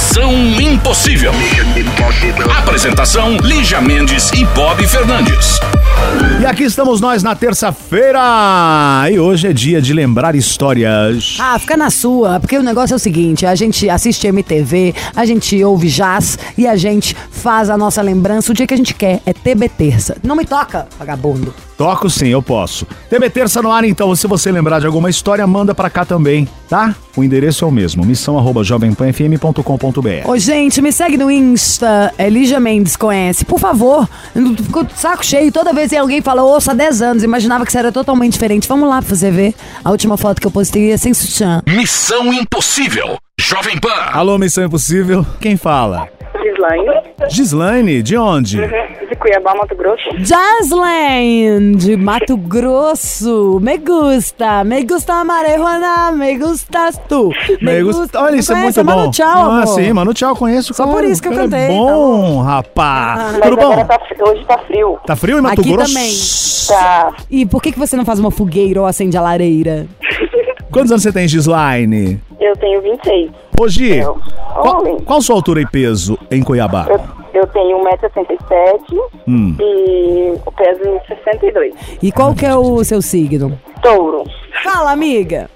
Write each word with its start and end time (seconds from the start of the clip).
Missão 0.00 0.32
Impossível. 0.58 1.30
Apresentação: 2.58 3.36
Lígia 3.36 3.82
Mendes 3.82 4.30
e 4.32 4.46
Bob 4.46 4.86
Fernandes. 4.86 5.60
E 6.40 6.46
aqui 6.46 6.64
estamos 6.64 7.02
nós 7.02 7.22
na 7.22 7.34
terça-feira. 7.34 8.18
E 9.12 9.20
hoje 9.20 9.48
é 9.48 9.52
dia 9.52 9.80
de 9.80 9.92
lembrar 9.92 10.34
histórias. 10.34 11.36
Ah, 11.38 11.58
fica 11.58 11.76
na 11.76 11.90
sua, 11.90 12.40
porque 12.40 12.56
o 12.56 12.62
negócio 12.62 12.94
é 12.94 12.96
o 12.96 12.98
seguinte: 12.98 13.44
a 13.44 13.54
gente 13.54 13.90
assiste 13.90 14.26
MTV, 14.26 14.94
a 15.14 15.26
gente 15.26 15.62
ouve 15.62 15.88
jazz 15.88 16.38
e 16.56 16.66
a 16.66 16.76
gente 16.76 17.14
faz 17.30 17.68
a 17.68 17.76
nossa 17.76 18.00
lembrança 18.00 18.52
o 18.52 18.54
dia 18.54 18.66
que 18.66 18.72
a 18.72 18.78
gente 18.78 18.94
quer. 18.94 19.20
É 19.26 19.34
TB 19.34 19.68
Terça. 19.68 20.16
Não 20.22 20.34
me 20.34 20.46
toca, 20.46 20.88
vagabundo. 20.98 21.54
Toco 21.76 22.10
sim, 22.10 22.28
eu 22.28 22.42
posso. 22.42 22.86
TB 23.08 23.30
Terça 23.30 23.62
no 23.62 23.70
ar, 23.70 23.84
então. 23.84 24.14
Se 24.16 24.26
você 24.26 24.50
lembrar 24.50 24.80
de 24.80 24.86
alguma 24.86 25.10
história, 25.10 25.46
manda 25.46 25.74
pra 25.74 25.88
cá 25.88 26.04
também, 26.04 26.48
tá? 26.68 26.94
O 27.16 27.24
endereço 27.24 27.64
é 27.64 27.68
o 27.68 27.70
mesmo: 27.70 28.04
missão 28.04 28.36
Ô, 30.26 30.36
gente, 30.38 30.80
me 30.80 30.92
segue 30.92 31.16
no 31.16 31.30
Insta, 31.30 32.12
Elija 32.18 32.60
Mendes 32.60 32.96
conhece. 32.96 33.44
Por 33.44 33.58
favor, 33.58 34.08
eu 34.34 34.56
fico 34.56 34.84
de 34.84 34.98
saco 34.98 35.24
cheio. 35.24 35.50
Toda 35.52 35.72
vez 35.72 35.90
que 35.90 35.96
alguém 35.96 36.20
fala, 36.20 36.42
ouça 36.42 36.72
há 36.72 36.74
10 36.74 37.02
anos, 37.02 37.22
imaginava 37.22 37.64
que 37.64 37.72
você 37.72 37.78
era 37.78 37.92
totalmente 37.92 38.34
diferente. 38.34 38.68
Vamos 38.68 38.88
lá 38.88 39.02
pra 39.02 39.14
você 39.14 39.30
ver. 39.30 39.54
A 39.84 39.90
última 39.90 40.16
foto 40.16 40.40
que 40.40 40.46
eu 40.46 40.50
postei 40.50 40.92
é 40.92 40.96
sem 40.96 41.14
sutiã. 41.14 41.62
Missão 41.66 42.32
Impossível. 42.32 43.18
Jovem 43.38 43.78
Pan. 43.78 43.88
Alô, 44.12 44.38
Missão 44.38 44.64
Impossível. 44.64 45.26
Quem 45.40 45.56
fala? 45.56 46.08
Gislaine, 46.60 47.02
Gislaine, 47.30 48.02
de 48.02 48.16
onde? 48.18 48.56
de 48.58 49.16
Cuiabá, 49.16 49.54
Mato 49.54 49.74
Grosso. 49.74 50.04
Jaslene, 50.18 51.76
de 51.76 51.96
Mato 51.96 52.36
Grosso. 52.36 53.58
Me 53.60 53.78
gusta, 53.78 54.62
me 54.64 54.84
gusta 54.84 55.24
marihuana, 55.24 56.12
me 56.12 56.36
gustas 56.38 57.00
tu. 57.08 57.30
Me 57.62 57.82
gusta- 57.82 58.20
Olha, 58.22 58.36
isso 58.36 58.52
é 58.52 58.56
Conhece 58.56 58.82
muito 58.82 58.92
bom. 58.92 59.00
Mano, 59.00 59.10
tchau, 59.10 59.26
ah, 59.28 59.62
amor. 59.62 59.66
sim, 59.68 59.92
Mano 59.92 60.14
Tchau, 60.14 60.36
conheço. 60.36 60.74
Só 60.74 60.84
claro. 60.84 60.98
por 61.00 61.08
isso 61.08 61.22
que 61.22 61.28
eu 61.28 61.32
cantei, 61.32 61.60
É 61.60 61.66
tá 61.68 61.72
bom, 61.74 62.42
rapaz. 62.42 63.32
Mas 63.38 63.40
Tudo 63.50 63.56
bom? 63.56 63.84
tá, 63.86 63.98
hoje 64.28 64.44
tá 64.44 64.58
frio. 64.66 64.98
Tá 65.06 65.16
frio 65.16 65.38
em 65.38 65.40
Mato 65.40 65.60
Aqui 65.60 65.72
Grosso? 65.72 65.94
também. 65.94 66.10
Tá. 66.68 67.12
E 67.30 67.46
por 67.46 67.62
que, 67.62 67.72
que 67.72 67.78
você 67.78 67.96
não 67.96 68.04
faz 68.04 68.18
uma 68.18 68.30
fogueira 68.30 68.80
ou 68.80 68.86
acende 68.86 69.16
a 69.16 69.20
lareira? 69.22 69.86
Quantos 70.70 70.90
anos 70.92 71.02
você 71.02 71.12
tem, 71.12 71.26
Gislaine? 71.26 72.20
Eu 72.38 72.56
tenho 72.56 72.80
26. 72.80 73.30
Ô, 73.60 73.68
Gi, 73.68 73.96
Eu. 73.98 74.16
Qual, 74.54 74.82
qual 75.04 75.20
sua 75.22 75.36
altura 75.36 75.60
e 75.60 75.66
peso 75.66 76.18
em 76.30 76.42
Cuiabá? 76.42 76.86
Eu, 76.88 77.00
eu 77.42 77.46
tenho 77.48 77.78
1,67m 77.78 78.98
Hum. 79.28 79.56
e 79.60 80.34
eu 80.44 80.52
peso 80.52 81.00
62. 81.08 81.74
E 82.02 82.10
qual 82.12 82.34
que 82.34 82.44
é 82.46 82.54
o 82.54 82.82
seu 82.84 83.00
signo? 83.00 83.58
Touro. 83.82 84.24
Fala, 84.62 84.92
amiga. 84.92 85.48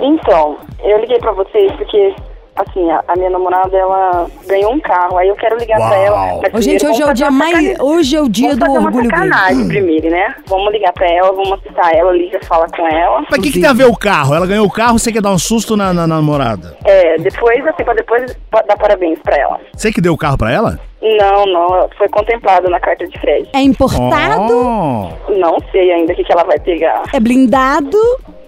Então, 0.00 0.56
eu 0.84 0.98
liguei 1.00 1.18
pra 1.18 1.32
vocês 1.32 1.72
porque, 1.72 2.14
assim, 2.56 2.90
a, 2.90 3.02
a 3.08 3.16
minha 3.16 3.30
namorada, 3.30 3.76
ela 3.76 4.26
ganhou 4.46 4.72
um 4.72 4.80
carro. 4.80 5.18
Aí 5.18 5.28
eu 5.28 5.36
quero 5.36 5.56
ligar 5.58 5.76
pra 5.76 5.88
Uau. 5.88 6.04
ela. 6.04 6.40
mas 6.42 6.54
Ô, 6.54 6.60
gente, 6.60 6.78
primeiro 6.78 6.90
hoje 6.92 7.02
é 7.02 7.10
o 7.10 7.14
dia 7.14 7.30
mais. 7.30 7.80
Hoje 7.80 8.16
é 8.16 8.20
o 8.20 8.28
dia 8.28 8.56
Vamos 8.56 8.64
do 8.64 8.72
orgulho 8.86 9.08
gay. 9.08 9.18
sacanagem 9.18 9.68
primeiro, 9.68 10.10
né? 10.10 10.34
Vamos 10.46 10.72
ligar 10.72 10.92
pra 10.92 11.08
ela, 11.10 11.32
vamos 11.32 11.52
assustar 11.52 11.94
ela, 11.94 12.12
Lígia 12.12 12.40
fala 12.44 12.66
com 12.68 12.86
ela. 12.86 13.24
Mas 13.30 13.38
o 13.38 13.42
que, 13.42 13.52
que 13.52 13.60
tem 13.60 13.68
a 13.68 13.72
ver 13.72 13.86
o 13.86 13.96
carro? 13.96 14.34
Ela 14.34 14.46
ganhou 14.46 14.66
o 14.66 14.70
carro, 14.70 14.98
você 14.98 15.12
quer 15.12 15.22
dar 15.22 15.30
um 15.32 15.38
susto 15.38 15.76
na, 15.76 15.92
na 15.92 16.06
namorada? 16.06 16.76
É, 16.84 17.16
depois, 17.18 17.66
assim, 17.66 17.84
pra 17.84 17.94
depois 17.94 18.36
dar 18.50 18.76
parabéns 18.76 19.18
pra 19.22 19.36
ela. 19.36 19.60
Você 19.74 19.92
que 19.92 20.00
deu 20.00 20.12
o 20.12 20.18
carro 20.18 20.36
pra 20.38 20.50
ela? 20.52 20.78
Não, 21.02 21.46
não, 21.46 21.88
foi 21.98 22.08
contemplado 22.08 22.70
na 22.70 22.78
carta 22.78 23.06
de 23.06 23.18
crédito. 23.18 23.50
É 23.52 23.60
importado? 23.60 24.52
Oh, 24.52 25.32
Não 25.32 25.58
sei 25.72 25.90
ainda 25.90 26.12
o 26.12 26.16
que, 26.16 26.22
que 26.22 26.32
ela 26.32 26.44
vai 26.44 26.60
pegar. 26.60 27.02
É 27.12 27.18
blindado? 27.18 27.98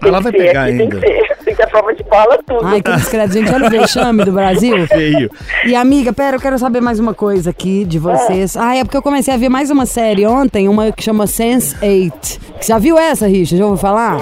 ela 0.06 0.20
vai 0.20 0.32
Tem 0.32 0.40
ser 0.42 0.46
pegar 0.48 0.64
aqui, 0.64 0.82
ainda. 0.82 1.00
Tem 1.00 1.00
que 1.00 1.26
ser, 1.26 1.36
tem 1.44 1.54
que 1.54 1.62
ter 1.62 1.68
prova 1.68 1.94
de 1.94 2.02
bala, 2.04 2.38
tudo. 2.46 2.64
Ai, 2.64 2.80
que 2.80 2.92
discreto, 2.92 3.32
gente. 3.32 3.52
Olha 3.52 3.66
o 3.66 3.70
vexame 3.70 4.24
do 4.24 4.32
Brasil. 4.32 4.86
Feio. 4.88 5.30
E 5.66 5.74
amiga, 5.74 6.12
pera, 6.12 6.36
eu 6.36 6.40
quero 6.40 6.58
saber 6.58 6.80
mais 6.80 7.00
uma 7.00 7.14
coisa 7.14 7.50
aqui 7.50 7.84
de 7.84 7.98
vocês. 7.98 8.56
Ah, 8.56 8.76
é 8.76 8.84
porque 8.84 8.96
eu 8.96 9.02
comecei 9.02 9.32
a 9.32 9.36
ver 9.36 9.48
mais 9.48 9.70
uma 9.70 9.86
série 9.86 10.26
ontem, 10.26 10.68
uma 10.68 10.92
que 10.92 11.02
chama 11.02 11.24
Sense8. 11.24 12.12
Você 12.60 12.72
já 12.72 12.78
viu 12.78 12.98
essa, 12.98 13.26
Richard? 13.26 13.56
Já 13.56 13.64
ouviu 13.64 13.78
falar? 13.78 14.18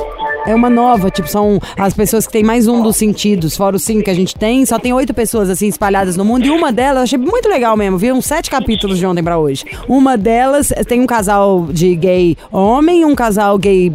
É 0.46 0.54
uma 0.54 0.68
nova, 0.68 1.10
tipo, 1.10 1.28
são 1.28 1.60
as 1.78 1.94
pessoas 1.94 2.26
que 2.26 2.32
têm 2.32 2.42
mais 2.42 2.66
um 2.66 2.82
dos 2.82 2.96
sentidos, 2.96 3.56
fora 3.56 3.76
os 3.76 3.82
cinco 3.84 4.04
que 4.04 4.10
a 4.10 4.14
gente 4.14 4.34
tem. 4.34 4.64
Só 4.66 4.78
tem 4.78 4.92
oito 4.92 5.14
pessoas, 5.14 5.48
assim, 5.48 5.68
espalhadas 5.68 6.16
no 6.16 6.24
mundo. 6.24 6.44
E 6.44 6.50
uma 6.50 6.72
delas, 6.72 6.96
eu 6.96 7.02
achei 7.02 7.18
muito 7.18 7.48
legal 7.48 7.76
mesmo. 7.76 7.98
Vi 7.98 8.10
uns 8.10 8.26
sete 8.26 8.50
capítulos 8.50 8.98
de 8.98 9.06
ontem 9.06 9.22
pra 9.22 9.38
hoje. 9.38 9.64
Uma 9.88 10.16
delas 10.16 10.72
tem 10.86 11.00
um 11.00 11.06
casal 11.06 11.68
de 11.70 11.94
gay 11.94 12.36
homem, 12.50 13.04
um 13.04 13.14
casal 13.14 13.56
gay 13.58 13.90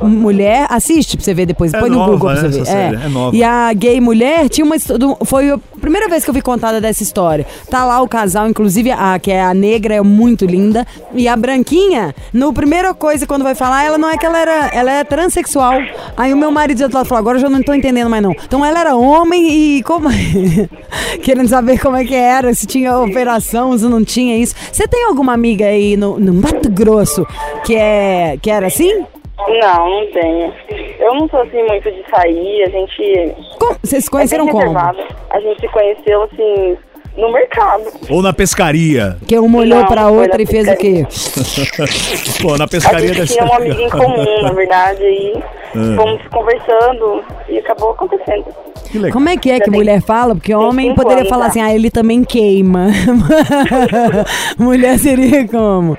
uh, 0.00 0.06
mulher. 0.06 0.66
Assiste 0.68 1.16
pra 1.16 1.24
você 1.24 1.34
ver 1.34 1.46
depois. 1.46 1.72
É 1.72 1.80
Põe 1.80 1.90
no 1.90 1.96
nova, 1.96 2.12
Google 2.12 2.30
pra 2.30 2.40
você 2.40 2.48
ver. 2.48 2.60
essa 2.60 2.64
série, 2.70 2.96
é 2.96 3.08
nova. 3.08 3.36
E 3.36 3.42
a 3.42 3.72
gay 3.72 4.00
mulher 4.00 4.48
tinha 4.48 4.64
uma 4.64 4.76
foi 5.24 5.58
primeira 5.80 6.08
vez 6.08 6.24
que 6.24 6.30
eu 6.30 6.34
vi 6.34 6.42
contada 6.42 6.80
dessa 6.80 7.02
história. 7.02 7.46
Tá 7.70 7.84
lá 7.84 8.00
o 8.00 8.08
casal, 8.08 8.48
inclusive 8.48 8.90
a 8.90 9.18
que 9.18 9.30
é 9.30 9.42
a 9.42 9.54
negra 9.54 9.94
é 9.94 10.02
muito 10.02 10.44
linda 10.44 10.86
e 11.12 11.26
a 11.26 11.36
branquinha, 11.36 12.14
no 12.32 12.52
primeira 12.52 12.94
coisa 12.94 13.26
quando 13.26 13.42
vai 13.42 13.54
falar, 13.54 13.84
ela 13.84 13.98
não 13.98 14.08
é 14.08 14.16
que 14.16 14.26
ela 14.26 14.38
era, 14.38 14.66
ela 14.68 14.92
é 14.92 15.04
transexual. 15.04 15.74
Aí 16.16 16.32
o 16.32 16.36
meu 16.36 16.50
marido 16.50 16.78
do 16.78 16.82
outro 16.84 16.98
lado 16.98 17.06
falou: 17.06 17.20
"Agora 17.20 17.38
eu 17.38 17.42
já 17.42 17.48
não 17.48 17.62
tô 17.62 17.74
entendendo 17.74 18.10
mais 18.10 18.22
não". 18.22 18.32
Então 18.32 18.64
ela 18.64 18.80
era 18.80 18.94
homem 18.94 19.50
e 19.50 19.82
como 19.82 20.08
querendo 21.22 21.48
saber 21.48 21.78
como 21.80 21.96
é 21.96 22.04
que 22.04 22.14
era, 22.14 22.52
se 22.54 22.66
tinha 22.66 22.98
operação, 22.98 23.76
se 23.76 23.84
não 23.84 24.04
tinha 24.04 24.36
isso. 24.36 24.54
Você 24.70 24.86
tem 24.86 25.04
alguma 25.04 25.32
amiga 25.32 25.66
aí 25.66 25.96
no, 25.96 26.18
no 26.18 26.34
Mato 26.34 26.70
Grosso 26.70 27.26
que 27.64 27.74
é 27.74 28.38
que 28.40 28.50
era 28.50 28.66
assim? 28.66 29.04
Não, 29.60 29.90
não 29.90 30.06
tenho. 30.12 30.52
Eu 30.98 31.14
não 31.14 31.28
sou 31.28 31.40
assim 31.40 31.62
muito 31.66 31.90
de 31.90 32.04
sair, 32.10 32.62
a 32.64 32.68
gente. 32.70 33.34
Como- 33.58 33.76
Vocês 33.82 34.04
se 34.04 34.08
é 34.08 34.12
conheceram 34.12 34.44
bem 34.46 34.54
como? 34.54 34.78
A 34.78 35.40
gente 35.40 35.60
se 35.60 35.68
conheceu 35.68 36.22
assim 36.24 36.76
no 37.16 37.32
mercado. 37.32 37.84
Ou 38.08 38.22
na 38.22 38.32
pescaria. 38.32 39.16
Que 39.26 39.36
uma 39.38 39.58
olhou 39.58 39.80
Não, 39.80 39.86
pra 39.86 40.08
outra 40.08 40.40
e 40.40 40.46
fez 40.46 40.68
o 40.68 40.76
quê? 40.76 41.04
Pô, 42.40 42.56
na 42.56 42.64
A 42.64 42.68
pescaria 42.68 43.08
gente 43.08 43.16
deve 43.18 43.32
tinha 43.32 43.44
um 43.44 43.52
amigo 43.54 43.80
em 43.80 43.90
comum, 43.90 44.42
na 44.42 44.52
verdade, 44.52 45.02
aí 45.04 45.42
Ah. 45.74 45.96
fomos 45.96 46.22
conversando 46.28 47.22
e 47.48 47.58
acabou 47.58 47.90
acontecendo. 47.90 48.44
Que 48.90 48.98
legal. 48.98 49.12
Como 49.12 49.28
é 49.28 49.36
que 49.36 49.50
é 49.50 49.58
Já 49.58 49.64
que 49.64 49.70
mulher 49.70 50.00
fala? 50.02 50.34
Porque 50.34 50.54
homem 50.54 50.94
poderia 50.94 51.18
anos 51.18 51.28
falar 51.28 51.44
já. 51.44 51.50
assim, 51.50 51.60
ah, 51.62 51.74
ele 51.74 51.90
também 51.90 52.24
queima. 52.24 52.88
mulher 54.58 54.98
seria 54.98 55.46
como? 55.48 55.96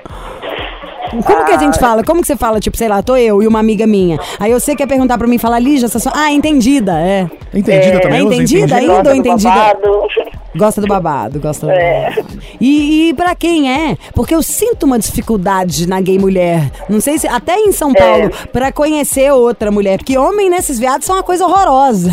Como 1.24 1.44
que 1.44 1.52
a 1.52 1.56
Ah. 1.56 1.58
gente 1.58 1.78
fala? 1.78 2.02
Como 2.02 2.20
que 2.20 2.26
você 2.26 2.36
fala, 2.36 2.58
tipo, 2.60 2.76
sei 2.76 2.88
lá, 2.88 3.02
tô 3.02 3.16
eu 3.16 3.42
e 3.42 3.46
uma 3.46 3.58
amiga 3.60 3.86
minha. 3.86 4.18
Aí 4.40 4.52
você 4.52 4.74
quer 4.74 4.86
perguntar 4.86 5.18
pra 5.18 5.26
mim, 5.26 5.38
falar, 5.38 5.58
Lígia, 5.58 5.86
essa 5.86 5.98
sua... 5.98 6.12
Ah, 6.14 6.30
entendida, 6.32 6.92
é. 6.98 7.28
Entendida 7.54 8.00
também? 8.00 8.20
é 8.20 8.22
entendida? 8.22 8.76
entendida? 8.76 8.76
Ainda 8.76 8.92
Gosta 8.94 9.08
ou 9.08 9.14
do 9.14 9.18
entendida? 9.20 9.50
babado. 9.50 10.02
Gosta 10.54 10.80
do 10.82 10.86
babado, 10.86 11.40
gosta 11.40 11.66
do 11.66 11.72
É. 11.72 12.10
babado. 12.10 12.38
E, 12.60 13.08
e 13.08 13.14
pra 13.14 13.34
quem 13.34 13.72
é? 13.72 13.96
Porque 14.14 14.34
eu 14.34 14.42
sinto 14.42 14.84
uma 14.84 14.98
dificuldade 14.98 15.88
na 15.88 15.98
gay 16.00 16.18
mulher. 16.18 16.70
Não 16.90 17.00
sei 17.00 17.16
se. 17.18 17.26
Até 17.26 17.56
em 17.56 17.72
São 17.72 17.92
Paulo, 17.94 18.30
pra 18.52 18.70
conhecer 18.70 19.32
outra 19.32 19.70
mulher. 19.70 19.96
Porque 19.96 20.16
homem 20.18 20.50
nesses 20.50 20.78
viados 20.78 21.06
são 21.06 21.16
uma 21.16 21.22
coisa 21.22 21.46
horrorosa. 21.46 22.10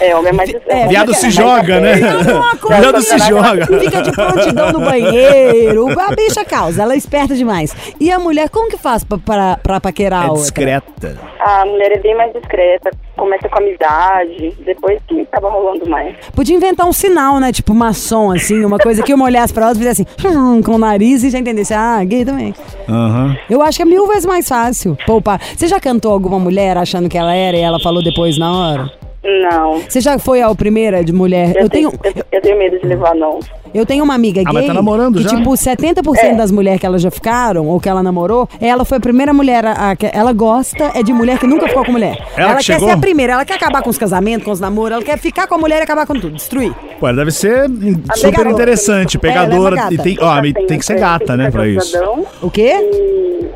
É, 0.00 0.14
homem 0.14 0.28
é 0.30 0.32
mais. 0.32 0.50
É, 0.68 0.86
Viado 0.86 1.12
se 1.14 1.30
joga, 1.32 1.80
né? 1.80 1.94
É 1.94 2.56
coisa 2.58 2.80
Viado 2.80 3.02
se 3.02 3.18
joga. 3.18 3.66
Fica 3.66 4.02
de 4.02 4.12
prontidão 4.12 4.72
no 4.72 4.80
banheiro. 4.80 5.88
A 6.00 6.14
bicha 6.14 6.44
causa, 6.44 6.82
ela 6.82 6.94
é 6.94 6.96
esperta 6.96 7.34
demais. 7.34 7.74
E 7.98 8.10
a 8.10 8.18
mulher, 8.24 8.48
como 8.48 8.68
que 8.68 8.76
faz 8.76 9.04
pra, 9.04 9.18
pra, 9.18 9.58
pra 9.62 9.80
paquerar 9.80 10.24
É 10.24 10.28
outra? 10.28 10.42
discreta. 10.42 11.18
A 11.40 11.64
mulher 11.66 11.92
é 11.92 11.98
bem 12.00 12.16
mais 12.16 12.32
discreta, 12.32 12.90
começa 13.16 13.48
com 13.48 13.58
amizade, 13.58 14.54
depois 14.64 14.98
que 15.06 15.20
acaba 15.20 15.50
rolando 15.50 15.88
mais. 15.88 16.16
Podia 16.34 16.56
inventar 16.56 16.86
um 16.88 16.92
sinal, 16.92 17.38
né? 17.38 17.52
Tipo 17.52 17.74
maçom, 17.74 18.32
assim, 18.32 18.64
uma 18.64 18.78
coisa 18.78 19.02
que 19.02 19.12
uma 19.14 19.26
olhasse 19.26 19.52
pra 19.52 19.68
outra 19.68 19.78
e 19.82 19.86
fizesse 19.86 20.06
assim, 20.18 20.36
hum, 20.36 20.62
com 20.64 20.72
o 20.72 20.78
nariz 20.78 21.22
e 21.22 21.30
já 21.30 21.38
entendesse, 21.38 21.74
ah, 21.74 22.02
gay 22.04 22.24
também. 22.24 22.54
Aham. 22.88 23.36
Eu 23.48 23.62
acho 23.62 23.76
que 23.76 23.82
é 23.82 23.86
mil 23.86 24.06
vezes 24.08 24.26
mais 24.26 24.48
fácil 24.48 24.96
poupar. 25.06 25.40
Você 25.56 25.68
já 25.68 25.78
cantou 25.78 26.12
alguma 26.12 26.38
mulher 26.38 26.76
achando 26.76 27.08
que 27.08 27.18
ela 27.18 27.34
era 27.34 27.56
e 27.56 27.60
ela 27.60 27.78
falou 27.78 28.02
depois 28.02 28.38
na 28.38 28.52
hora? 28.52 28.90
Não. 29.22 29.80
Você 29.80 30.00
já 30.00 30.18
foi 30.18 30.42
a 30.42 30.54
primeira 30.54 31.02
de 31.02 31.12
mulher? 31.12 31.54
Eu 31.56 31.68
tenho, 31.68 31.90
eu, 32.04 32.12
eu 32.32 32.40
tenho 32.42 32.58
medo 32.58 32.78
de 32.78 32.86
levar 32.86 33.14
não. 33.14 33.38
Eu 33.74 33.84
tenho 33.84 34.04
uma 34.04 34.14
amiga 34.14 34.40
Ah, 34.40 34.44
gay 34.44 34.52
mas 34.54 34.66
tá 34.66 34.74
namorando 34.74 35.16
que, 35.18 35.24
já? 35.24 35.30
tipo, 35.36 35.50
70% 35.56 36.18
É. 36.18 36.34
das 36.34 36.50
mulheres 36.50 36.80
que 36.80 36.86
elas 36.86 37.02
já 37.02 37.10
ficaram, 37.10 37.66
ou 37.66 37.80
que 37.80 37.88
ela 37.88 38.02
namorou, 38.02 38.48
ela 38.60 38.84
foi 38.84 38.98
a 38.98 39.00
primeira 39.00 39.32
mulher 39.34 39.64
a, 39.66 39.90
a- 39.90 39.96
que 39.96 40.08
ela 40.12 40.32
gosta 40.32 40.92
é 40.94 41.02
de 41.02 41.12
mulher 41.12 41.38
que 41.38 41.46
nunca 41.46 41.66
ficou 41.68 41.84
com 41.84 41.92
mulher. 41.92 42.16
Ela 42.36 42.50
que 42.50 42.56
quer 42.56 42.62
chegou? 42.62 42.88
ser 42.88 42.94
a 42.94 42.98
primeira, 42.98 43.32
ela 43.34 43.44
quer 43.44 43.54
acabar 43.54 43.82
com 43.82 43.90
os 43.90 43.98
casamentos, 43.98 44.44
com 44.44 44.50
os 44.52 44.60
namoros, 44.60 44.92
ela 44.96 45.02
quer 45.04 45.18
ficar 45.18 45.46
com 45.46 45.54
a 45.56 45.58
mulher 45.58 45.80
e 45.80 45.82
acabar 45.82 46.06
com 46.06 46.14
tudo, 46.14 46.30
destruir. 46.36 46.72
Pô, 47.00 47.12
deve 47.12 47.30
ser 47.30 47.64
A 48.08 48.14
super 48.16 48.30
pegadora. 48.30 48.50
interessante, 48.50 49.18
É, 49.22 49.26
ela 49.28 49.36
é 49.42 49.44
pegadora. 49.46 49.76
gata. 49.76 49.94
e 49.94 49.98
tem, 49.98 50.16
ó, 50.20 50.40
tem 50.40 50.78
que 50.78 50.84
ser 50.84 50.98
gata, 50.98 51.36
né, 51.36 51.50
pra 51.50 51.66
isso. 51.66 51.96
O 52.40 52.50
quê? 52.50 52.72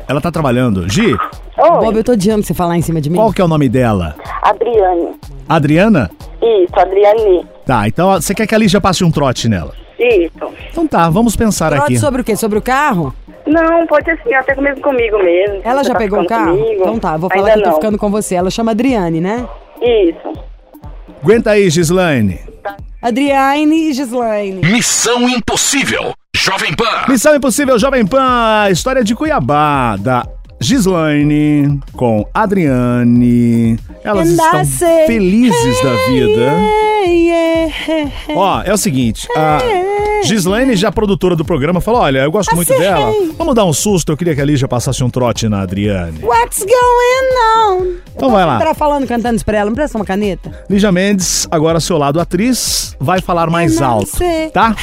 Ela 0.07 0.19
tá 0.21 0.31
trabalhando. 0.31 0.89
Gi, 0.89 1.13
Oi, 1.13 1.69
Bob, 1.81 1.95
eu 1.97 2.03
tô 2.03 2.13
odiando 2.13 2.43
você 2.43 2.53
falar 2.53 2.77
em 2.77 2.81
cima 2.81 2.99
de 3.01 3.09
mim. 3.09 3.17
qual 3.17 3.31
que 3.33 3.41
é 3.41 3.45
o 3.45 3.47
nome 3.47 3.67
dela? 3.69 4.15
Adriane. 4.41 5.09
Adriana? 5.47 6.09
Isso, 6.41 6.79
Adriane. 6.79 7.45
Tá, 7.65 7.87
então 7.87 8.13
você 8.13 8.33
quer 8.33 8.47
que 8.47 8.55
a 8.55 8.57
Lígia 8.57 8.79
passe 8.79 9.03
um 9.03 9.11
trote 9.11 9.47
nela? 9.49 9.73
Isso. 9.99 10.53
Então 10.71 10.87
tá, 10.87 11.09
vamos 11.09 11.35
pensar 11.35 11.69
Trote 11.71 11.83
aqui. 11.83 11.97
sobre 11.99 12.21
o 12.21 12.23
quê? 12.23 12.35
Sobre 12.35 12.57
o 12.59 12.61
carro? 12.61 13.13
Não, 13.45 13.85
pode 13.87 14.05
ser 14.05 14.11
assim, 14.11 14.33
até 14.33 14.55
mesmo 14.61 14.81
comigo 14.81 15.17
mesmo. 15.17 15.61
Ela 15.63 15.83
já 15.83 15.93
tá 15.93 15.99
pegou 15.99 16.21
o 16.21 16.25
carro? 16.27 16.57
comigo? 16.57 16.81
Então 16.81 16.99
tá, 16.99 17.17
vou 17.17 17.29
falar 17.29 17.47
Ainda 17.47 17.53
que 17.53 17.59
eu 17.59 17.63
tô 17.63 17.69
não. 17.69 17.75
ficando 17.75 17.97
com 17.97 18.09
você. 18.09 18.35
Ela 18.35 18.49
chama 18.51 18.71
Adriane, 18.71 19.19
né? 19.19 19.45
Isso. 19.81 20.39
Aguenta 21.21 21.51
aí, 21.51 21.69
Gislaine. 21.69 22.39
Adriane 23.01 23.89
e 23.89 23.93
Gislaine. 23.93 24.61
Missão 24.61 25.27
Impossível. 25.29 26.13
Jovem 26.35 26.73
Pan. 26.75 27.05
Missão 27.09 27.35
Impossível 27.35 27.77
Jovem 27.79 28.05
Pan, 28.05 28.69
história 28.71 29.03
de 29.03 29.15
Cuiabá, 29.15 29.95
da 29.97 30.25
Gislaine 30.61 31.79
com 31.93 32.25
Adriane. 32.33 33.77
Elas 34.03 34.27
And 34.27 34.31
I 34.31 34.45
estão 34.45 34.65
say, 34.65 35.07
felizes 35.07 35.81
da 35.81 35.93
vida. 36.07 36.41
Yeah, 36.41 37.05
yeah. 37.07 37.48
Ó, 38.35 38.61
é 38.63 38.73
o 38.73 38.77
seguinte, 38.77 39.27
a 39.35 39.59
Gislaine, 40.23 40.75
já 40.75 40.91
produtora 40.91 41.35
do 41.35 41.43
programa, 41.45 41.81
falou: 41.81 42.01
olha, 42.01 42.19
eu 42.19 42.31
gosto 42.31 42.55
muito 42.55 42.69
dela. 42.69 43.11
Vamos 43.37 43.55
dar 43.55 43.65
um 43.65 43.73
susto, 43.73 44.11
eu 44.11 44.17
queria 44.17 44.35
que 44.35 44.41
a 44.41 44.45
Lígia 44.45 44.67
passasse 44.67 45.03
um 45.03 45.09
trote 45.09 45.47
na 45.49 45.61
Adriane. 45.61 46.19
What's 46.23 46.59
going 46.59 47.79
on? 47.81 47.93
Então 48.15 48.31
vai 48.31 48.45
lá. 48.45 48.55
Entrar 48.55 48.73
falando, 48.73 49.07
cantando 49.07 49.35
isso 49.35 49.45
pra 49.45 49.57
ela. 49.59 49.69
Não 49.69 49.75
presta 49.75 49.97
uma 49.97 50.05
caneta? 50.05 50.63
Lígia 50.69 50.91
Mendes, 50.91 51.47
agora 51.51 51.77
ao 51.77 51.81
seu 51.81 51.97
lado 51.97 52.19
atriz, 52.19 52.95
vai 52.99 53.21
falar 53.21 53.49
mais 53.49 53.81
alto, 53.81 54.11
tá? 54.53 54.75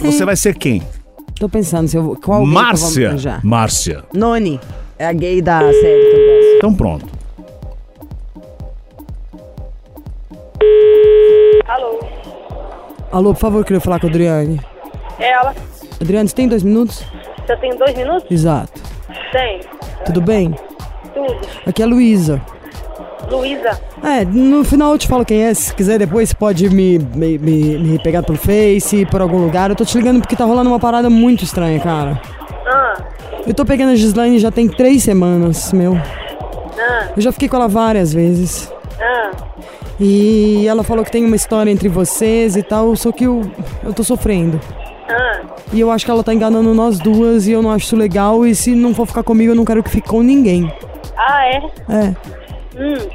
Você 0.00 0.24
vai 0.24 0.36
ser 0.36 0.54
quem? 0.54 0.82
Tô 1.38 1.48
pensando 1.48 1.88
se 1.88 1.96
eu 1.96 2.02
vou. 2.02 2.16
Qual 2.16 2.40
gay 2.40 2.46
que 2.50 2.56
eu 2.56 2.62
vou 2.62 2.64
Márcia. 2.64 3.08
arranjar? 3.08 3.40
Márcia. 3.44 4.04
Noni. 4.12 4.60
É 4.98 5.06
a 5.06 5.12
gay 5.12 5.42
da 5.42 5.60
série 5.60 5.72
que 5.72 6.16
eu 6.16 6.36
gosto. 6.36 6.56
Então 6.56 6.74
pronto. 6.74 7.06
Alô? 11.68 12.00
Alô, 13.12 13.34
por 13.34 13.40
favor, 13.40 13.58
eu 13.60 13.64
queria 13.64 13.80
falar 13.80 13.98
com 14.00 14.06
a 14.06 14.10
Adriane. 14.10 14.60
É 15.18 15.30
ela? 15.32 15.54
Adriane, 16.00 16.28
você 16.28 16.34
tem 16.34 16.48
dois 16.48 16.62
minutos? 16.62 17.02
Você 17.46 17.56
tem 17.56 17.76
dois 17.76 17.94
minutos? 17.96 18.30
Exato. 18.30 18.80
Tem. 19.32 19.60
Tudo 20.04 20.20
bem? 20.20 20.54
Tudo. 21.14 21.36
Aqui 21.66 21.82
é 21.82 21.84
a 21.84 21.88
Luísa. 21.88 22.40
Luísa? 23.30 23.80
É, 24.04 24.24
no 24.24 24.62
final 24.64 24.92
eu 24.92 24.98
te 24.98 25.08
falo 25.08 25.24
quem 25.24 25.42
é. 25.44 25.54
Se 25.54 25.74
quiser 25.74 25.98
depois, 25.98 26.28
você 26.28 26.34
pode 26.34 26.68
me, 26.70 26.98
me, 26.98 27.38
me, 27.38 27.78
me 27.78 27.98
pegar 27.98 28.22
pelo 28.22 28.38
Face, 28.38 29.04
por 29.06 29.20
algum 29.20 29.38
lugar. 29.38 29.70
Eu 29.70 29.76
tô 29.76 29.84
te 29.84 29.96
ligando 29.98 30.20
porque 30.20 30.36
tá 30.36 30.44
rolando 30.44 30.70
uma 30.70 30.78
parada 30.78 31.10
muito 31.10 31.42
estranha, 31.44 31.80
cara. 31.80 32.20
Ah, 32.66 32.94
Eu 33.46 33.54
tô 33.54 33.64
pegando 33.64 33.92
a 33.92 33.96
Gislaine 33.96 34.38
já 34.38 34.50
tem 34.50 34.68
três 34.68 35.02
semanas, 35.02 35.72
meu. 35.72 35.96
ah, 35.96 37.08
Eu 37.16 37.22
já 37.22 37.32
fiquei 37.32 37.48
com 37.48 37.56
ela 37.56 37.68
várias 37.68 38.12
vezes. 38.12 38.72
ah. 39.00 39.30
E 39.98 40.66
ela 40.68 40.82
falou 40.82 41.04
que 41.04 41.10
tem 41.10 41.24
uma 41.24 41.36
história 41.36 41.70
entre 41.70 41.88
vocês 41.88 42.54
e 42.56 42.62
tal, 42.62 42.94
só 42.96 43.10
que 43.12 43.24
eu, 43.24 43.42
eu 43.82 43.92
tô 43.94 44.04
sofrendo. 44.04 44.60
Ah, 45.08 45.40
E 45.72 45.80
eu 45.80 45.90
acho 45.90 46.04
que 46.04 46.10
ela 46.10 46.22
tá 46.22 46.34
enganando 46.34 46.74
nós 46.74 46.98
duas 46.98 47.46
e 47.46 47.52
eu 47.52 47.62
não 47.62 47.70
acho 47.70 47.86
isso 47.86 47.96
legal. 47.96 48.44
E 48.46 48.54
se 48.54 48.74
não 48.74 48.94
for 48.94 49.06
ficar 49.06 49.22
comigo, 49.22 49.52
eu 49.52 49.56
não 49.56 49.64
quero 49.64 49.82
que 49.82 49.90
fique 49.90 50.08
com 50.08 50.22
ninguém. 50.22 50.70
ah, 51.16 51.46
é? 51.46 51.56
É. 51.88 52.14
Hum, 52.78 53.08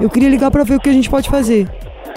Eu 0.00 0.10
queria 0.10 0.28
ligar 0.28 0.50
pra 0.50 0.62
ver 0.64 0.74
o 0.76 0.80
que 0.80 0.88
a 0.90 0.92
gente 0.92 1.08
pode 1.08 1.30
fazer. 1.30 1.66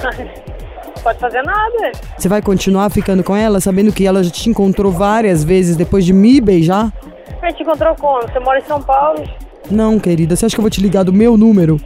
pode 1.03 1.19
fazer 1.19 1.41
nada. 1.44 1.91
Você 2.17 2.27
vai 2.27 2.41
continuar 2.41 2.89
ficando 2.89 3.23
com 3.23 3.35
ela, 3.35 3.59
sabendo 3.61 3.91
que 3.94 4.05
ela 4.05 4.23
já 4.23 4.31
te 4.31 4.50
encontrou 4.50 4.91
várias 4.91 5.44
vezes 5.44 5.75
depois 5.77 6.03
de 6.05 6.11
me 6.13 6.41
beijar? 6.41 6.91
A 7.41 7.50
gente 7.50 7.61
encontrou 7.63 7.94
como? 7.95 8.21
Você 8.21 8.39
mora 8.39 8.59
em 8.59 8.63
São 8.63 8.81
Paulo? 8.81 9.23
Não, 9.69 10.00
querida, 10.00 10.35
você 10.35 10.45
acha 10.45 10.55
que 10.55 10.59
eu 10.59 10.63
vou 10.63 10.69
te 10.71 10.81
ligar 10.81 11.03
do 11.03 11.13
meu 11.13 11.38
número? 11.38 11.79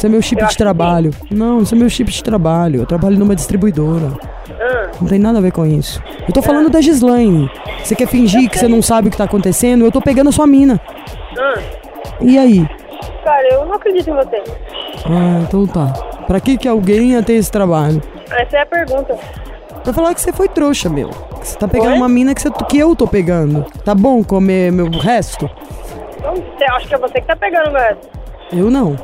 Isso 0.00 0.06
é 0.06 0.08
meu 0.08 0.22
chip 0.22 0.40
Eu 0.40 0.46
de 0.48 0.52
que 0.54 0.58
trabalho. 0.62 1.10
Não, 1.30 1.60
isso 1.60 1.74
é 1.74 1.78
meu 1.78 1.90
chip 1.90 2.10
de 2.10 2.24
trabalho. 2.24 2.80
Eu 2.80 2.86
trabalho 2.86 3.18
numa 3.18 3.36
distribuidora. 3.36 4.10
Ah, 4.58 4.88
Não 4.98 5.06
tem 5.06 5.18
nada 5.18 5.36
a 5.36 5.42
ver 5.42 5.52
com 5.52 5.66
isso. 5.66 6.02
Eu 6.26 6.32
tô 6.32 6.40
falando 6.40 6.70
da 6.70 6.80
Gislaine. 6.80 7.50
Você 7.84 7.94
quer 7.94 8.08
fingir 8.08 8.48
que 8.48 8.58
você 8.58 8.66
não 8.66 8.80
sabe 8.80 9.08
o 9.08 9.10
que 9.10 9.18
tá 9.18 9.24
acontecendo? 9.24 9.84
Eu 9.84 9.92
tô 9.92 10.00
pegando 10.00 10.30
a 10.30 10.32
sua 10.32 10.46
mina. 10.46 10.80
ah. 11.38 11.60
E 12.18 12.38
aí? 12.38 12.66
Cara, 13.22 13.46
eu 13.52 13.66
não 13.66 13.74
acredito 13.74 14.08
em 14.08 14.14
você. 14.14 14.42
Ah, 15.04 15.42
então 15.46 15.66
tá. 15.66 15.92
Pra 16.26 16.40
que 16.40 16.56
que 16.56 16.66
alguém 16.66 17.10
ia 17.10 17.22
ter 17.22 17.34
esse 17.34 17.50
trabalho? 17.52 18.00
Essa 18.30 18.56
é 18.56 18.62
a 18.62 18.66
pergunta. 18.66 19.18
Pra 19.84 19.92
falar 19.92 20.14
que 20.14 20.22
você 20.22 20.32
foi 20.32 20.48
trouxa, 20.48 20.88
meu. 20.88 21.10
Que 21.10 21.46
você 21.46 21.58
tá 21.58 21.68
pegando 21.68 21.90
Oi? 21.92 21.96
uma 21.98 22.08
mina 22.08 22.34
que, 22.34 22.40
você- 22.40 22.50
que 22.70 22.78
eu 22.78 22.96
tô 22.96 23.06
pegando. 23.06 23.66
Tá 23.84 23.94
bom 23.94 24.24
comer 24.24 24.72
meu 24.72 24.88
resto? 24.90 25.44
Então, 26.18 26.34
você 26.36 26.64
acha 26.64 26.88
que 26.88 26.94
é 26.94 26.98
você 26.98 27.20
que 27.20 27.26
tá 27.26 27.36
pegando 27.36 27.70
meu 27.70 27.80
resto? 27.82 28.08
Eu 28.50 28.70
não. 28.70 28.96